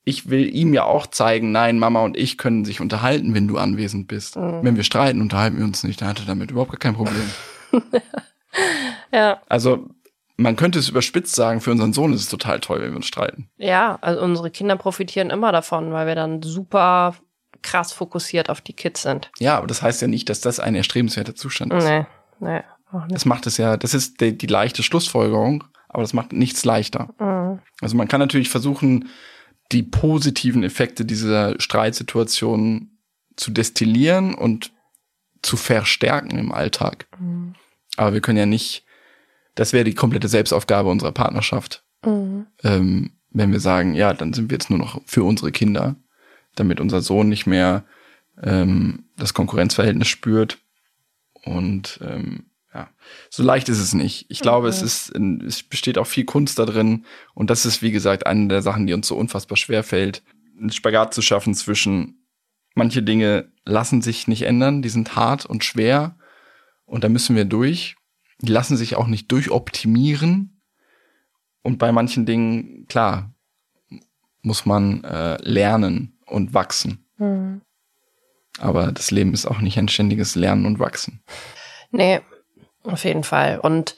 Ich 0.07 0.29
will 0.29 0.55
ihm 0.55 0.75
ja 0.75 0.85
auch 0.85 1.07
zeigen, 1.07 1.51
nein, 1.51 1.79
Mama 1.79 2.03
und 2.03 2.17
ich 2.17 2.37
können 2.37 2.67
sich 2.67 2.81
unterhalten, 2.81 3.33
wenn 3.33 3.49
du 3.49 3.57
anwesend 3.57 4.07
bist. 4.07 4.37
Mhm. 4.37 4.61
Wenn 4.63 4.77
wir 4.77 4.85
streiten, 4.85 5.21
unterhalten 5.21 5.59
wir 5.59 5.65
uns 5.65 5.83
nicht, 5.83 6.01
dann 6.01 6.09
hat 6.09 6.21
er 6.21 6.27
damit 6.27 6.51
überhaupt 6.51 6.71
gar 6.71 6.79
kein 6.79 6.95
Problem. 6.95 7.31
ja. 9.15 9.41
Also 9.49 9.89
man 10.37 10.57
könnte 10.57 10.79
es 10.79 10.89
überspitzt 10.89 11.35
sagen, 11.35 11.61
für 11.61 11.71
unseren 11.71 11.93
Sohn 11.93 12.13
ist 12.13 12.23
es 12.23 12.29
total 12.29 12.61
toll, 12.61 12.81
wenn 12.81 12.91
wir 12.91 12.97
uns 12.97 13.07
streiten. 13.07 13.49
Ja, 13.57 13.99
also 14.01 14.21
unsere 14.21 14.51
Kinder 14.51 14.77
profitieren 14.77 15.31
immer 15.31 15.53
davon, 15.53 15.93
weil 15.93 16.07
wir 16.07 16.15
dann 16.15 16.43
super 16.43 17.15
krass 17.63 17.93
fokussiert 17.93 18.51
auf 18.51 18.61
die 18.61 18.73
Kids 18.73 19.03
sind. 19.03 19.31
Ja, 19.39 19.57
aber 19.57 19.67
das 19.67 19.81
heißt 19.81 20.03
ja 20.03 20.09
nicht, 20.09 20.29
dass 20.29 20.41
das 20.41 20.61
ein 20.61 20.75
erstrebenswerter 20.75 21.35
Zustand 21.35 21.73
ist. 21.73 21.85
Nee, 21.85 22.07
nee. 22.41 22.63
Das 23.09 23.25
macht 23.25 23.47
es 23.47 23.57
ja, 23.57 23.77
das 23.77 23.95
ist 23.95 24.21
die, 24.21 24.37
die 24.37 24.47
leichte 24.47 24.83
Schlussfolgerung, 24.83 25.65
aber 25.89 26.03
das 26.03 26.13
macht 26.13 26.33
nichts 26.33 26.65
leichter. 26.65 27.09
Mhm. 27.19 27.61
Also 27.81 27.97
man 27.97 28.07
kann 28.07 28.21
natürlich 28.21 28.51
versuchen, 28.51 29.09
die 29.73 29.83
positiven 29.83 30.63
Effekte 30.63 31.05
dieser 31.05 31.61
Streitsituation 31.61 32.91
zu 33.37 33.51
destillieren 33.51 34.35
und 34.35 34.73
zu 35.43 35.57
verstärken 35.57 36.39
im 36.39 36.53
Alltag. 36.53 37.07
Mhm. 37.19 37.55
Aber 37.97 38.13
wir 38.13 38.21
können 38.21 38.39
ja 38.39 38.47
nicht, 38.47 38.85
das 39.55 39.73
wäre 39.73 39.85
die 39.85 39.95
komplette 39.95 40.29
Selbstaufgabe 40.29 40.89
unserer 40.89 41.13
Partnerschaft. 41.13 41.85
Mhm. 42.05 42.47
Ähm, 42.63 43.13
wenn 43.31 43.53
wir 43.53 43.61
sagen, 43.61 43.95
ja, 43.95 44.15
dann 44.15 44.33
sind 44.33 44.51
wir 44.51 44.57
jetzt 44.57 44.71
nur 44.71 44.79
noch 44.79 45.01
für 45.07 45.25
unsere 45.25 45.53
Kinder, 45.53 45.97
damit 46.55 46.81
unser 46.81 47.01
Sohn 47.01 47.29
nicht 47.29 47.47
mehr 47.47 47.85
ähm, 48.43 49.05
das 49.17 49.35
Konkurrenzverhältnis 49.35 50.09
spürt. 50.09 50.59
Und 51.45 52.01
ähm, 52.03 52.47
ja, 52.73 52.89
so 53.31 53.43
leicht 53.43 53.69
ist 53.69 53.81
es 53.81 53.95
nicht. 53.95 54.27
Ich 54.29 54.41
glaube, 54.41 54.69
es 54.69 54.83
ist, 54.83 55.13
es 55.47 55.63
besteht 55.63 55.99
auch 55.99 56.07
viel 56.07 56.25
Kunst 56.25 56.59
da 56.59 56.65
drin. 56.65 57.05
Und 57.35 57.51
das 57.51 57.67
ist, 57.67 57.83
wie 57.83 57.93
gesagt, 57.93 58.27
eine 58.27 58.49
der 58.49 58.63
Sachen, 58.63 58.87
die 58.87 58.95
uns 58.95 59.09
so 59.09 59.17
unfassbar 59.17 59.57
schwer 59.57 59.83
fällt, 59.83 60.23
einen 60.59 60.71
Spagat 60.71 61.13
zu 61.13 61.23
schaffen 61.23 61.55
zwischen 61.55 62.25
manche 62.75 63.03
Dinge 63.03 63.53
lassen 63.65 64.03
sich 64.03 64.29
nicht 64.29 64.43
ändern, 64.43 64.83
die 64.83 64.89
sind 64.89 65.17
hart 65.17 65.47
und 65.47 65.65
schwer 65.65 66.17
und 66.85 67.05
da 67.05 67.09
müssen 67.09 67.37
wir 67.37 67.45
durch. 67.45 67.97
Die 68.41 68.53
lassen 68.53 68.77
sich 68.77 68.97
auch 68.97 69.07
nicht 69.07 69.31
durchoptimieren. 69.31 70.61
Und 71.63 71.79
bei 71.79 71.93
manchen 71.93 72.27
Dingen, 72.27 72.87
klar, 72.89 73.33
muss 74.43 74.67
man 74.67 75.03
äh, 75.05 75.37
lernen 75.43 76.19
und 76.27 76.53
wachsen. 76.55 77.07
Mhm. 77.17 77.63
Aber 78.59 78.93
das 78.93 79.11
Leben 79.11 79.33
ist 79.33 79.47
auch 79.47 79.59
nicht 79.59 79.79
ein 79.79 79.89
ständiges 79.89 80.35
Lernen 80.37 80.67
und 80.67 80.79
Wachsen. 80.79 81.23
Nee, 81.91 82.21
auf 82.85 83.05
jeden 83.05 83.25
Fall. 83.25 83.59
Und 83.59 83.97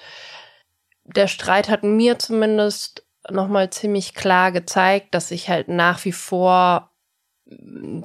der 1.04 1.28
Streit 1.28 1.68
hat 1.68 1.82
mir 1.82 2.18
zumindest 2.18 3.06
nochmal 3.28 3.70
ziemlich 3.70 4.14
klar 4.14 4.52
gezeigt, 4.52 5.14
dass 5.14 5.30
ich 5.30 5.48
halt 5.48 5.68
nach 5.68 6.04
wie 6.04 6.12
vor 6.12 6.90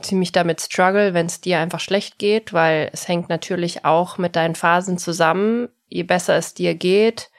ziemlich 0.02 0.32
damit 0.32 0.62
struggle, 0.62 1.14
wenn 1.14 1.26
es 1.26 1.42
dir 1.42 1.60
einfach 1.60 1.80
schlecht 1.80 2.20
geht, 2.20 2.54
weil 2.54 2.90
es 2.94 3.08
hängt 3.08 3.30
natürlich 3.30 3.86
auch 3.86 4.18
mit 4.18 4.36
deinen 4.36 4.56
Phasen 4.56 4.98
zusammen. 4.98 5.70
Je 5.92 6.04
besser 6.04 6.38
es 6.38 6.54
dir 6.54 6.74
geht, 6.74 7.30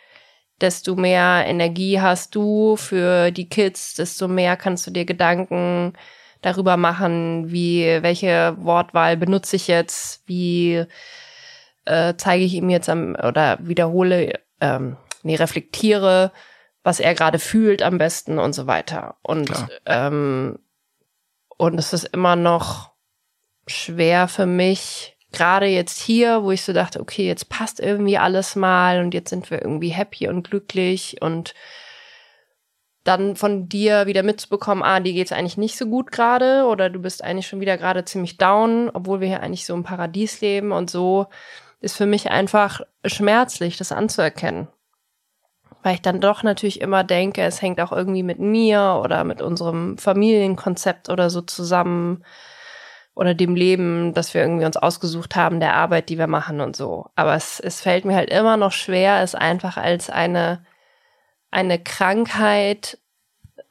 desto 0.61 0.95
mehr 0.95 1.45
Energie 1.47 2.01
hast 2.01 2.35
du 2.35 2.77
für 2.77 3.31
die 3.31 3.49
Kids, 3.49 3.95
desto 3.95 4.29
mehr 4.29 4.57
kannst 4.57 4.87
du 4.87 4.91
dir 4.91 5.07
Gedanken 5.07 5.95
darüber 6.43 6.77
machen, 6.77 7.51
wie 7.51 7.85
welche 8.03 8.55
Wortwahl 8.59 9.17
benutze 9.17 9.57
ich 9.57 9.69
jetzt, 9.69 10.23
wie 10.27 10.85
äh, 11.87 12.15
zeige 12.17 12.45
ich 12.45 12.55
ihm 12.55 12.69
jetzt 12.69 12.89
am 12.89 13.15
oder 13.15 13.59
wiederhole, 13.63 14.41
ähm, 14.61 14.97
nee, 15.23 15.37
reflektiere, 15.37 16.31
was 16.83 17.01
er 17.01 17.15
gerade 17.15 17.39
fühlt 17.39 17.83
am 17.83 17.97
besten 17.97 18.39
und 18.39 18.53
so 18.53 18.67
weiter. 18.67 19.17
Und 19.23 19.51
ähm, 19.87 20.59
und 21.57 21.79
es 21.79 21.93
ist 21.93 22.05
immer 22.05 22.37
noch 22.37 22.91
schwer 23.67 24.29
für 24.29 24.47
mich, 24.47 25.17
gerade 25.33 25.67
jetzt 25.67 26.01
hier, 26.01 26.43
wo 26.43 26.51
ich 26.51 26.63
so 26.63 26.73
dachte, 26.73 27.01
okay, 27.01 27.27
jetzt 27.27 27.49
passt 27.49 27.81
irgendwie 27.81 28.19
alles 28.19 28.57
mal 28.57 29.01
und 29.01 29.15
jetzt 29.15 29.31
sind 29.31 29.51
wir 29.51 29.63
irgendwie 29.63 29.91
happy 29.91 30.29
und 30.29 30.49
glücklich 30.49 31.17
und 31.21 31.55
dann 33.05 33.35
von 33.35 33.69
dir 33.69 34.07
wieder 34.07 34.23
mitzubekommen, 34.23 34.85
ah, 34.85 35.01
dir 35.01 35.13
geht's 35.13 35.33
eigentlich 35.33 35.57
nicht 35.57 35.77
so 35.77 35.87
gut 35.87 36.13
gerade 36.13 36.67
oder 36.67 36.89
du 36.89 37.01
bist 37.01 37.25
eigentlich 37.25 37.49
schon 37.49 37.61
wieder 37.61 37.77
gerade 37.77 38.05
ziemlich 38.05 38.37
down, 38.37 38.91
obwohl 38.93 39.21
wir 39.21 39.29
hier 39.29 39.43
eigentlich 39.43 39.67
so 39.67 39.75
im 39.75 39.83
Paradies 39.83 40.41
leben 40.41 40.71
und 40.71 40.89
so, 40.89 41.27
ist 41.81 41.97
für 41.97 42.07
mich 42.07 42.31
einfach 42.31 42.81
schmerzlich, 43.05 43.77
das 43.77 43.91
anzuerkennen. 43.91 44.69
Weil 45.83 45.95
ich 45.95 46.03
dann 46.03 46.21
doch 46.21 46.45
natürlich 46.45 46.81
immer 46.81 47.03
denke, 47.03 47.43
es 47.43 47.61
hängt 47.61 47.81
auch 47.81 47.91
irgendwie 47.91 48.23
mit 48.23 48.39
mir 48.39 49.01
oder 49.03 49.25
mit 49.25 49.43
unserem 49.43 49.99
Familienkonzept 49.99 51.09
oder 51.09 51.29
so 51.29 51.41
zusammen 51.41 52.25
oder 53.15 53.35
dem 53.35 53.55
Leben, 53.55 54.15
das 54.15 54.33
wir 54.35 54.41
irgendwie 54.41 54.65
uns 54.65 54.77
ausgesucht 54.77 55.37
haben, 55.37 55.61
der 55.61 55.75
Arbeit, 55.75 56.09
die 56.09 56.19
wir 56.19 56.27
machen 56.27 56.61
und 56.61 56.77
so. 56.77 57.11
Aber 57.15 57.35
es, 57.35 57.61
es 57.61 57.81
fällt 57.81 58.05
mir 58.05 58.15
halt 58.15 58.31
immer 58.31 58.57
noch 58.57 58.73
schwer, 58.73 59.23
es 59.23 59.35
einfach 59.35 59.77
als 59.77 60.09
eine, 60.09 60.65
eine 61.51 61.83
Krankheit 61.83 62.99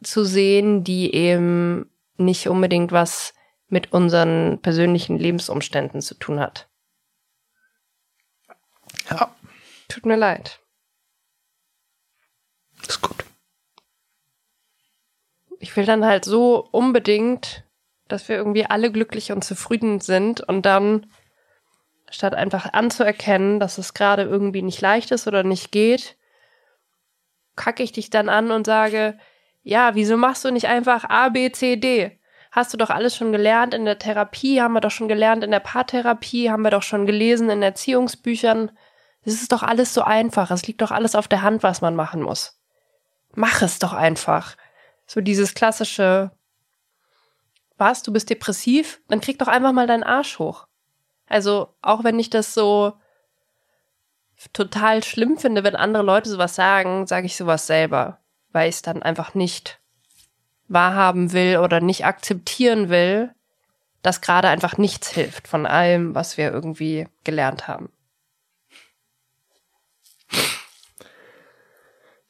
zu 0.03 0.23
sehen, 0.23 0.83
die 0.83 1.13
eben 1.13 1.89
nicht 2.17 2.47
unbedingt 2.47 2.91
was 2.91 3.33
mit 3.67 3.93
unseren 3.93 4.59
persönlichen 4.61 5.17
Lebensumständen 5.17 6.01
zu 6.01 6.15
tun 6.15 6.39
hat. 6.39 6.67
Ja. 9.09 9.33
Tut 9.87 10.05
mir 10.05 10.17
leid. 10.17 10.59
Ist 12.87 13.01
gut. 13.01 13.25
Ich 15.59 15.75
will 15.75 15.85
dann 15.85 16.05
halt 16.05 16.25
so 16.25 16.67
unbedingt, 16.71 17.63
dass 18.11 18.27
wir 18.29 18.35
irgendwie 18.35 18.65
alle 18.65 18.91
glücklich 18.91 19.31
und 19.31 19.43
zufrieden 19.43 19.99
sind 19.99 20.41
und 20.41 20.65
dann 20.65 21.07
statt 22.09 22.35
einfach 22.35 22.73
anzuerkennen, 22.73 23.59
dass 23.59 23.77
es 23.77 23.93
gerade 23.93 24.23
irgendwie 24.23 24.61
nicht 24.61 24.81
leicht 24.81 25.11
ist 25.11 25.27
oder 25.27 25.43
nicht 25.43 25.71
geht, 25.71 26.17
kacke 27.55 27.83
ich 27.83 27.91
dich 27.91 28.09
dann 28.09 28.29
an 28.29 28.51
und 28.51 28.65
sage, 28.65 29.17
ja, 29.63 29.95
wieso 29.95 30.17
machst 30.17 30.43
du 30.43 30.51
nicht 30.51 30.67
einfach 30.67 31.05
A, 31.09 31.29
B, 31.29 31.51
C, 31.51 31.77
D? 31.77 32.19
hast 32.51 32.73
du 32.73 32.77
doch 32.77 32.89
alles 32.89 33.15
schon 33.15 33.31
gelernt 33.31 33.73
in 33.73 33.85
der 33.85 33.97
Therapie, 33.97 34.61
haben 34.61 34.73
wir 34.73 34.81
doch 34.81 34.91
schon 34.91 35.07
gelernt 35.07 35.43
in 35.43 35.51
der 35.51 35.61
Paartherapie, 35.61 36.51
haben 36.51 36.61
wir 36.61 36.69
doch 36.69 36.83
schon 36.83 37.05
gelesen 37.05 37.49
in 37.49 37.63
Erziehungsbüchern. 37.63 38.71
Es 39.23 39.33
ist 39.33 39.51
doch 39.51 39.63
alles 39.63 39.93
so 39.93 40.01
einfach. 40.01 40.51
Es 40.51 40.67
liegt 40.67 40.81
doch 40.81 40.91
alles 40.91 41.15
auf 41.15 41.27
der 41.27 41.41
Hand, 41.41 41.63
was 41.63 41.81
man 41.81 41.95
machen 41.95 42.21
muss. 42.21 42.59
Mach 43.33 43.61
es 43.61 43.79
doch 43.79 43.93
einfach. 43.93 44.57
So 45.07 45.21
dieses 45.21 45.53
klassische, 45.53 46.31
was, 47.81 48.03
du 48.03 48.13
bist 48.13 48.29
depressiv? 48.29 49.01
Dann 49.09 49.19
krieg 49.19 49.37
doch 49.37 49.49
einfach 49.49 49.73
mal 49.73 49.87
deinen 49.87 50.03
Arsch 50.03 50.39
hoch. 50.39 50.67
Also, 51.27 51.73
auch 51.81 52.05
wenn 52.05 52.17
ich 52.19 52.29
das 52.29 52.53
so 52.53 52.93
total 54.53 55.03
schlimm 55.03 55.37
finde, 55.37 55.63
wenn 55.65 55.75
andere 55.75 56.03
Leute 56.03 56.29
sowas 56.29 56.55
sagen, 56.55 57.07
sage 57.07 57.25
ich 57.25 57.35
sowas 57.35 57.67
selber, 57.67 58.19
weil 58.53 58.69
ich 58.69 58.75
es 58.75 58.81
dann 58.81 59.03
einfach 59.03 59.33
nicht 59.33 59.79
wahrhaben 60.67 61.33
will 61.33 61.57
oder 61.57 61.81
nicht 61.81 62.05
akzeptieren 62.05 62.89
will, 62.89 63.33
dass 64.01 64.21
gerade 64.21 64.47
einfach 64.47 64.77
nichts 64.77 65.09
hilft 65.09 65.47
von 65.47 65.65
allem, 65.65 66.15
was 66.15 66.37
wir 66.37 66.51
irgendwie 66.51 67.07
gelernt 67.23 67.67
haben. 67.67 67.91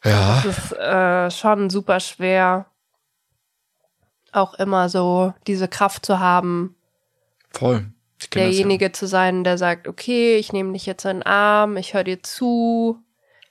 Ja. 0.04 0.42
Das 0.44 0.58
ist 0.58 0.72
äh, 0.74 1.30
schon 1.30 1.70
super 1.70 2.00
schwer, 2.00 2.71
auch 4.32 4.54
immer 4.56 4.90
so 4.90 5.34
diese 5.48 5.68
Kraft 5.68 6.06
zu 6.06 6.20
haben, 6.20 6.76
Voll. 7.52 7.86
Derjenige 8.34 8.92
zu 8.92 9.08
sein, 9.08 9.44
der 9.44 9.58
sagt, 9.58 9.88
okay, 9.88 10.38
ich 10.38 10.54
nehme 10.54 10.74
dich 10.74 10.86
jetzt 10.86 11.06
in 11.06 11.18
den 11.18 11.24
Arm, 11.24 11.76
ich 11.76 11.94
höre 11.94 12.04
dir 12.04 12.22
zu, 12.22 13.00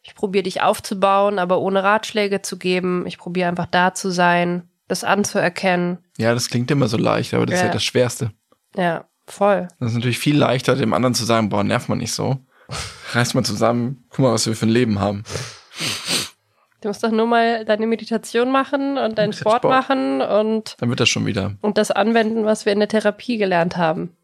ich 0.03 0.15
probiere 0.15 0.45
dich 0.45 0.63
aufzubauen, 0.63 1.39
aber 1.39 1.59
ohne 1.61 1.83
Ratschläge 1.83 2.41
zu 2.43 2.57
geben. 2.57 3.05
Ich 3.07 3.19
probiere 3.19 3.49
einfach 3.49 3.67
da 3.67 3.95
zu 3.95 4.11
sein, 4.11 4.69
das 4.87 5.03
anzuerkennen. 5.05 5.99
Ja. 6.19 6.29
ja, 6.29 6.35
das 6.35 6.49
klingt 6.49 6.71
immer 6.71 6.89
so 6.89 6.97
leicht, 6.97 7.35
aber 7.35 7.47
das 7.47 7.57
ist 7.57 7.61
Ja. 7.63 7.67
ja 7.67 7.73
das 7.73 7.85
Schwerste. 7.85 8.31
Ja, 8.77 9.07
voll. 9.27 9.69
Das 9.81 9.91
ist 9.91 9.97
natürlich 9.97 10.19
viel 10.21 10.37
leichter, 10.39 10.77
dem 10.77 10.95
anderen 10.95 11.15
zu 11.15 11.25
sagen, 11.25 11.49
boah, 11.49 11.65
nerv 11.65 11.89
mal 11.89 11.97
nicht 11.97 12.13
so. 12.13 12.39
Reiß 13.13 13.35
mal 13.35 13.45
zusammen, 13.45 14.05
guck 14.09 14.21
mal, 14.21 14.33
was 14.33 14.47
wir 14.47 14.55
für 14.55 14.67
ein 14.67 14.71
Leben 14.71 15.01
haben. 15.01 15.25
Du 16.81 16.89
musst 16.89 17.03
doch 17.05 17.11
nur 17.11 17.27
mal 17.27 17.65
deine 17.65 17.87
Meditation 17.87 18.51
machen 18.51 18.97
und 18.99 19.19
deinen 19.19 19.33
Sport 19.35 19.59
Sport. 19.63 19.73
machen 19.75 20.23
und, 20.23 20.77
Dann 20.81 20.89
wird 20.89 21.01
das 21.01 21.09
schon 21.09 21.27
wieder. 21.27 21.57
und 21.61 21.77
das 21.79 21.91
anwenden, 21.91 22.45
was 22.45 22.65
wir 22.65 22.73
in 22.73 22.79
der 22.79 22.89
Therapie 22.89 23.37
gelernt 23.37 23.77
haben. 23.77 24.17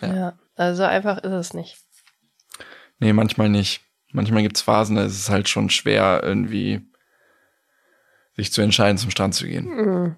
Ja. 0.00 0.14
Ja, 0.14 0.38
also 0.56 0.84
einfach 0.84 1.18
ist 1.18 1.32
es 1.32 1.54
nicht. 1.54 1.78
Nee, 2.98 3.12
manchmal 3.12 3.48
nicht. 3.48 3.80
Manchmal 4.12 4.42
gibt's 4.42 4.62
Phasen, 4.62 4.94
da 4.96 5.04
ist 5.04 5.18
es 5.18 5.30
halt 5.30 5.48
schon 5.48 5.70
schwer, 5.70 6.20
irgendwie 6.22 6.80
sich 8.36 8.52
zu 8.52 8.62
entscheiden, 8.62 8.98
zum 8.98 9.10
Strand 9.10 9.34
zu 9.34 9.46
gehen. 9.46 9.64
Mhm. 9.66 10.16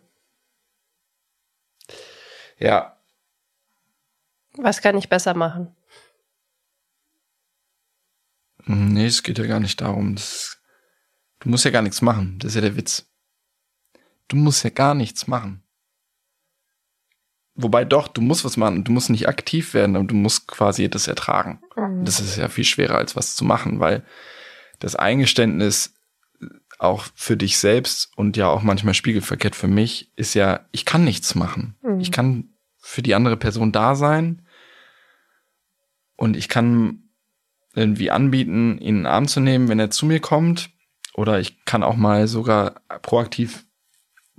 Ja, 2.59 2.97
Was 4.57 4.81
kann 4.81 4.97
ich 4.97 5.09
besser 5.11 5.35
machen? 5.35 5.75
Nee, 8.65 9.07
es 9.07 9.23
geht 9.23 9.39
ja 9.39 9.47
gar 9.47 9.61
nicht 9.61 9.81
darum. 9.81 10.15
Das, 10.17 10.59
du 11.46 11.50
musst 11.50 11.64
ja 11.64 11.70
gar 11.70 11.82
nichts 11.82 12.02
machen. 12.02 12.40
Das 12.40 12.50
ist 12.50 12.54
ja 12.56 12.61
der 12.61 12.76
Witz. 12.76 13.06
Du 14.26 14.35
musst 14.35 14.64
ja 14.64 14.70
gar 14.70 14.94
nichts 14.94 15.28
machen. 15.28 15.62
Wobei 17.54 17.85
doch, 17.85 18.09
du 18.09 18.20
musst 18.20 18.44
was 18.44 18.56
machen. 18.56 18.82
Du 18.82 18.90
musst 18.90 19.11
nicht 19.11 19.28
aktiv 19.28 19.72
werden, 19.72 19.94
aber 19.94 20.04
du 20.04 20.16
musst 20.16 20.48
quasi 20.48 20.90
das 20.90 21.06
ertragen. 21.06 21.62
Das 22.04 22.18
ist 22.18 22.37
ja 22.37 22.48
viel 22.48 22.64
schwerer, 22.64 22.96
als 22.96 23.14
was 23.14 23.37
zu 23.37 23.44
machen, 23.44 23.78
weil 23.78 24.04
das 24.80 24.96
Eingeständnis 24.96 25.94
auch 26.78 27.06
für 27.14 27.37
dich 27.37 27.59
selbst 27.59 28.11
und 28.16 28.37
ja 28.37 28.48
auch 28.48 28.62
manchmal 28.62 28.94
spiegelverkehrt 28.94 29.54
für 29.54 29.68
mich 29.68 30.11
ist 30.16 30.35
ja, 30.35 30.66
ich 30.72 30.85
kann 30.85 31.04
nichts 31.04 31.37
machen. 31.37 31.76
Mhm. 31.80 32.00
Ich 32.00 32.11
kann 32.11 32.48
für 32.76 33.02
die 33.02 33.14
andere 33.14 33.37
Person 33.37 33.70
da 33.70 33.94
sein 33.94 34.42
und 36.16 36.37
ich 36.37 36.48
kann 36.48 37.04
irgendwie 37.72 38.11
anbieten, 38.11 38.78
ihn 38.78 38.88
in 38.88 38.96
den 38.96 39.06
Arm 39.06 39.28
zu 39.28 39.38
nehmen, 39.38 39.68
wenn 39.68 39.78
er 39.78 39.90
zu 39.90 40.06
mir 40.06 40.18
kommt. 40.18 40.70
Oder 41.16 41.40
ich 41.40 41.64
kann 41.64 41.83
auch 41.83 41.96
mal 41.96 42.29
sogar 42.29 42.83
proaktiv 43.00 43.64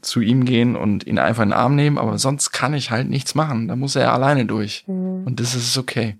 zu 0.01 0.21
ihm 0.21 0.45
gehen 0.45 0.75
und 0.75 1.07
ihn 1.07 1.17
einfach 1.17 1.41
in 1.41 1.49
den 1.49 1.57
Arm 1.57 1.75
nehmen, 1.75 1.97
aber 1.97 2.19
sonst 2.19 2.51
kann 2.51 2.75
ich 2.75 2.91
halt 2.91 3.09
nichts 3.09 3.33
machen. 3.33 3.67
Da 3.67 3.75
muss 3.75 3.95
er 3.95 4.13
alleine 4.13 4.45
durch. 4.45 4.87
Mhm. 4.87 5.25
Und 5.25 5.39
das 5.39 5.55
ist 5.55 5.75
okay. 5.75 6.19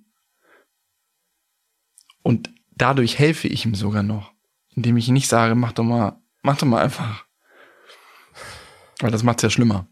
Und 2.24 2.50
dadurch 2.76 3.20
helfe 3.20 3.48
ich 3.48 3.65
ihm 3.65 3.76
sogar 3.76 4.02
noch, 4.02 4.34
indem 4.76 4.98
ich 4.98 5.08
ihm 5.08 5.13
nicht 5.13 5.28
sage, 5.28 5.54
mach 5.54 5.74
doch 5.74 5.84
mal, 5.84 6.20
mach 6.41 6.58
doch 6.58 6.65
mal 6.65 6.84
einfach. 6.84 7.26
Weil 9.00 9.12
das 9.12 9.22
macht's 9.22 9.43
ja 9.43 9.52
schlimmer. 9.52 9.88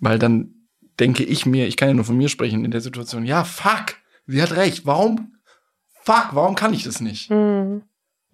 Weil 0.00 0.18
dann 0.18 0.66
denke 0.98 1.22
ich 1.22 1.46
mir, 1.46 1.68
ich 1.68 1.76
kann 1.76 1.88
ja 1.88 1.94
nur 1.94 2.04
von 2.04 2.16
mir 2.16 2.28
sprechen 2.28 2.64
in 2.64 2.72
der 2.72 2.80
Situation, 2.80 3.24
ja, 3.24 3.44
fuck, 3.44 3.94
sie 4.26 4.42
hat 4.42 4.56
recht, 4.56 4.86
warum, 4.86 5.36
fuck, 6.02 6.30
warum 6.32 6.56
kann 6.56 6.74
ich 6.74 6.82
das 6.82 7.00
nicht? 7.00 7.30
Mhm. 7.30 7.82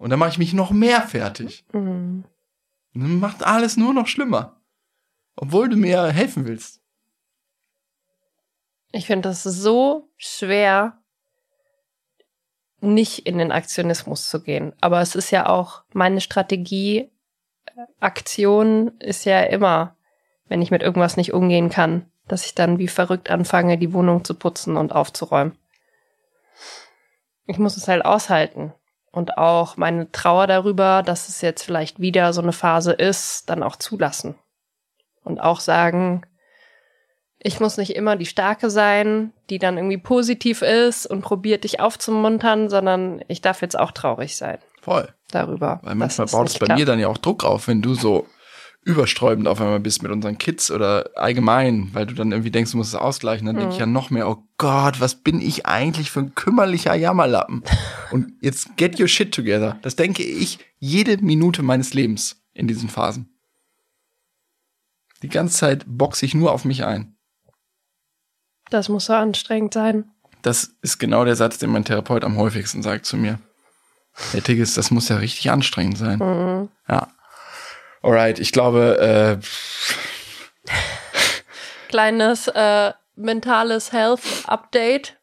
Und 0.01 0.09
dann 0.09 0.17
mache 0.17 0.31
ich 0.31 0.39
mich 0.39 0.53
noch 0.53 0.71
mehr 0.71 1.03
fertig. 1.03 1.63
Mhm. 1.73 2.25
Und 2.95 3.01
dann 3.01 3.19
macht 3.19 3.45
alles 3.45 3.77
nur 3.77 3.93
noch 3.93 4.07
schlimmer. 4.07 4.59
Obwohl 5.35 5.69
du 5.69 5.77
mir 5.77 6.07
helfen 6.07 6.47
willst. 6.47 6.81
Ich 8.91 9.05
finde 9.05 9.29
das 9.29 9.43
so 9.43 10.09
schwer, 10.17 10.97
nicht 12.79 13.27
in 13.27 13.37
den 13.37 13.51
Aktionismus 13.51 14.27
zu 14.27 14.41
gehen. 14.41 14.73
Aber 14.81 15.01
es 15.01 15.13
ist 15.13 15.29
ja 15.29 15.47
auch 15.47 15.83
meine 15.93 16.19
Strategie. 16.19 17.11
Aktion 17.99 18.97
ist 18.97 19.23
ja 19.25 19.41
immer, 19.43 19.95
wenn 20.47 20.63
ich 20.63 20.71
mit 20.71 20.81
irgendwas 20.81 21.15
nicht 21.15 21.31
umgehen 21.31 21.69
kann, 21.69 22.11
dass 22.27 22.47
ich 22.47 22.55
dann 22.55 22.79
wie 22.79 22.87
verrückt 22.87 23.29
anfange, 23.29 23.77
die 23.77 23.93
Wohnung 23.93 24.25
zu 24.25 24.33
putzen 24.33 24.77
und 24.77 24.93
aufzuräumen. 24.93 25.55
Ich 27.45 27.59
muss 27.59 27.77
es 27.77 27.87
halt 27.87 28.03
aushalten. 28.03 28.73
Und 29.11 29.37
auch 29.37 29.75
meine 29.75 30.11
Trauer 30.11 30.47
darüber, 30.47 31.03
dass 31.03 31.27
es 31.27 31.41
jetzt 31.41 31.63
vielleicht 31.63 31.99
wieder 31.99 32.31
so 32.31 32.41
eine 32.41 32.53
Phase 32.53 32.93
ist, 32.93 33.49
dann 33.49 33.61
auch 33.61 33.75
zulassen. 33.75 34.35
Und 35.23 35.39
auch 35.39 35.59
sagen, 35.59 36.25
ich 37.43 37.59
muss 37.59 37.77
nicht 37.77 37.95
immer 37.95 38.15
die 38.15 38.25
Starke 38.25 38.69
sein, 38.69 39.33
die 39.49 39.59
dann 39.59 39.77
irgendwie 39.77 39.97
positiv 39.97 40.61
ist 40.61 41.05
und 41.07 41.21
probiert 41.21 41.63
dich 41.63 41.79
aufzumuntern, 41.79 42.69
sondern 42.69 43.23
ich 43.27 43.41
darf 43.41 43.61
jetzt 43.61 43.77
auch 43.77 43.91
traurig 43.91 44.37
sein 44.37 44.59
Voll. 44.81 45.09
darüber. 45.31 45.79
Weil 45.83 45.95
manchmal 45.95 46.27
baut 46.27 46.47
es 46.47 46.59
bei 46.59 46.67
klappt. 46.67 46.79
mir 46.79 46.85
dann 46.85 46.99
ja 46.99 47.07
auch 47.07 47.17
Druck 47.17 47.43
auf, 47.43 47.67
wenn 47.67 47.81
du 47.81 47.95
so 47.95 48.27
übersträubend 48.83 49.47
auf 49.47 49.61
einmal 49.61 49.79
bist 49.79 50.01
mit 50.01 50.11
unseren 50.11 50.37
Kids 50.39 50.71
oder 50.71 51.11
allgemein, 51.15 51.89
weil 51.93 52.07
du 52.07 52.15
dann 52.15 52.31
irgendwie 52.31 52.49
denkst, 52.49 52.71
du 52.71 52.77
musst 52.77 52.93
es 52.93 52.99
ausgleichen, 52.99 53.45
dann 53.45 53.55
Mhm. 53.55 53.59
denke 53.59 53.73
ich 53.75 53.79
ja 53.79 53.85
noch 53.85 54.09
mehr, 54.09 54.27
oh 54.27 54.43
Gott, 54.57 54.99
was 54.99 55.15
bin 55.15 55.39
ich 55.39 55.65
eigentlich 55.67 56.09
für 56.09 56.21
ein 56.21 56.33
kümmerlicher 56.35 56.95
Jammerlappen? 56.95 57.63
Und 58.11 58.33
jetzt 58.41 58.75
get 58.77 58.99
your 58.99 59.07
shit 59.07 59.33
together. 59.33 59.77
Das 59.83 59.95
denke 59.95 60.23
ich 60.23 60.59
jede 60.79 61.17
Minute 61.23 61.61
meines 61.61 61.93
Lebens 61.93 62.41
in 62.53 62.67
diesen 62.67 62.89
Phasen. 62.89 63.29
Die 65.21 65.29
ganze 65.29 65.57
Zeit 65.57 65.83
boxe 65.87 66.25
ich 66.25 66.33
nur 66.33 66.51
auf 66.51 66.65
mich 66.65 66.83
ein. 66.83 67.15
Das 68.71 68.89
muss 68.89 69.05
so 69.05 69.13
anstrengend 69.13 69.73
sein. 69.75 70.05
Das 70.41 70.71
ist 70.81 70.97
genau 70.97 71.23
der 71.23 71.35
Satz, 71.35 71.59
den 71.59 71.69
mein 71.69 71.85
Therapeut 71.85 72.23
am 72.23 72.37
häufigsten 72.37 72.81
sagt 72.81 73.05
zu 73.05 73.15
mir. 73.15 73.39
Herr 74.31 74.41
Tigges, 74.43 74.73
das 74.73 74.89
muss 74.89 75.07
ja 75.09 75.17
richtig 75.17 75.51
anstrengend 75.51 75.99
sein. 75.99 76.17
Mhm. 76.17 76.69
Ja. 76.87 77.07
Alright, 78.01 78.39
ich 78.39 78.51
glaube, 78.51 79.39
äh, 79.39 79.45
Kleines 81.89 82.47
äh, 82.47 82.93
mentales 83.15 83.91
Health-Update 83.91 85.17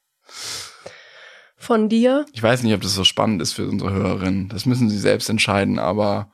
von 1.57 1.89
dir. 1.89 2.25
ich 2.33 2.43
weiß 2.43 2.63
nicht, 2.63 2.75
ob 2.75 2.81
das 2.83 2.95
so 2.95 3.05
spannend 3.05 3.43
ist 3.43 3.55
für 3.55 3.67
unsere 3.67 3.93
Hörerinnen. 3.93 4.49
Das 4.49 4.65
müssen 4.65 4.89
sie 4.89 4.99
selbst 4.99 5.29
entscheiden, 5.29 5.79
aber 5.79 6.31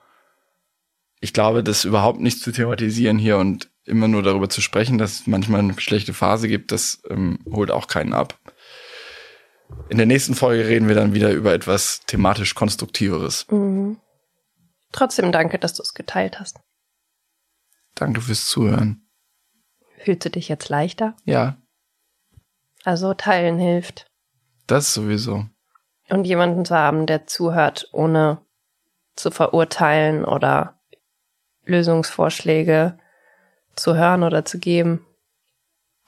ich 1.21 1.33
glaube, 1.33 1.65
das 1.65 1.85
überhaupt 1.85 2.21
nicht 2.21 2.41
zu 2.41 2.53
thematisieren 2.53 3.19
hier 3.19 3.39
und 3.39 3.71
immer 3.85 4.09
nur 4.09 4.23
darüber 4.23 4.49
zu 4.49 4.61
sprechen, 4.61 4.99
dass 4.99 5.21
es 5.21 5.27
manchmal 5.27 5.61
eine 5.61 5.79
schlechte 5.81 6.13
Phase 6.13 6.49
gibt, 6.49 6.73
das 6.73 7.03
ähm, 7.09 7.39
holt 7.51 7.71
auch 7.71 7.87
keinen 7.87 8.13
ab. 8.13 8.39
In 9.89 9.97
der 9.97 10.07
nächsten 10.07 10.35
Folge 10.35 10.67
reden 10.67 10.89
wir 10.89 10.95
dann 10.95 11.15
wieder 11.15 11.33
über 11.33 11.55
etwas 11.55 12.01
thematisch 12.07 12.55
Konstruktiveres. 12.55 13.47
Mhm. 13.51 13.99
Trotzdem 14.95 15.33
danke, 15.33 15.59
dass 15.59 15.75
du 15.75 15.83
es 15.83 15.93
geteilt 15.93 16.39
hast. 16.39 16.61
Danke 17.97 18.21
fürs 18.21 18.47
Zuhören. 18.47 19.09
Fühlst 19.99 20.25
du 20.25 20.31
dich 20.31 20.49
jetzt 20.49 20.69
leichter? 20.69 21.17
Ja, 21.25 21.57
Also 22.85 23.13
teilen 23.15 23.59
hilft. 23.59 24.07
das 24.69 24.95
sowieso. 24.95 25.47
Und 26.11 26.25
jemanden 26.27 26.65
zu 26.65 26.77
haben, 26.77 27.07
der 27.07 27.27
zuhört, 27.27 27.89
ohne 27.93 28.39
zu 29.17 29.31
verurteilen 29.33 30.25
oder 30.25 30.79
Lösungsvorschläge 31.65 32.97
zu 33.75 33.97
hören 33.97 34.23
oder 34.23 34.45
zu 34.45 34.59
geben. 34.61 35.05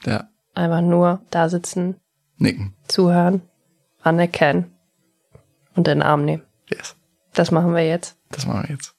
Ja, 0.04 0.28
Einfach 0.54 0.80
nur 0.80 1.22
da 1.30 1.48
sitzen, 1.48 2.00
nicken. 2.36 2.76
zuhören, 2.86 3.42
anerkennen 4.02 4.76
und 5.74 5.88
in 5.88 5.98
den 5.98 6.02
Arm 6.02 6.24
nehmen. 6.24 6.44
Yes. 6.68 6.94
Das 7.34 7.50
machen 7.50 7.74
wir 7.74 7.84
jetzt. 7.86 8.15
Das 8.30 8.46
machen 8.46 8.68
wir 8.68 8.74
jetzt. 8.74 8.95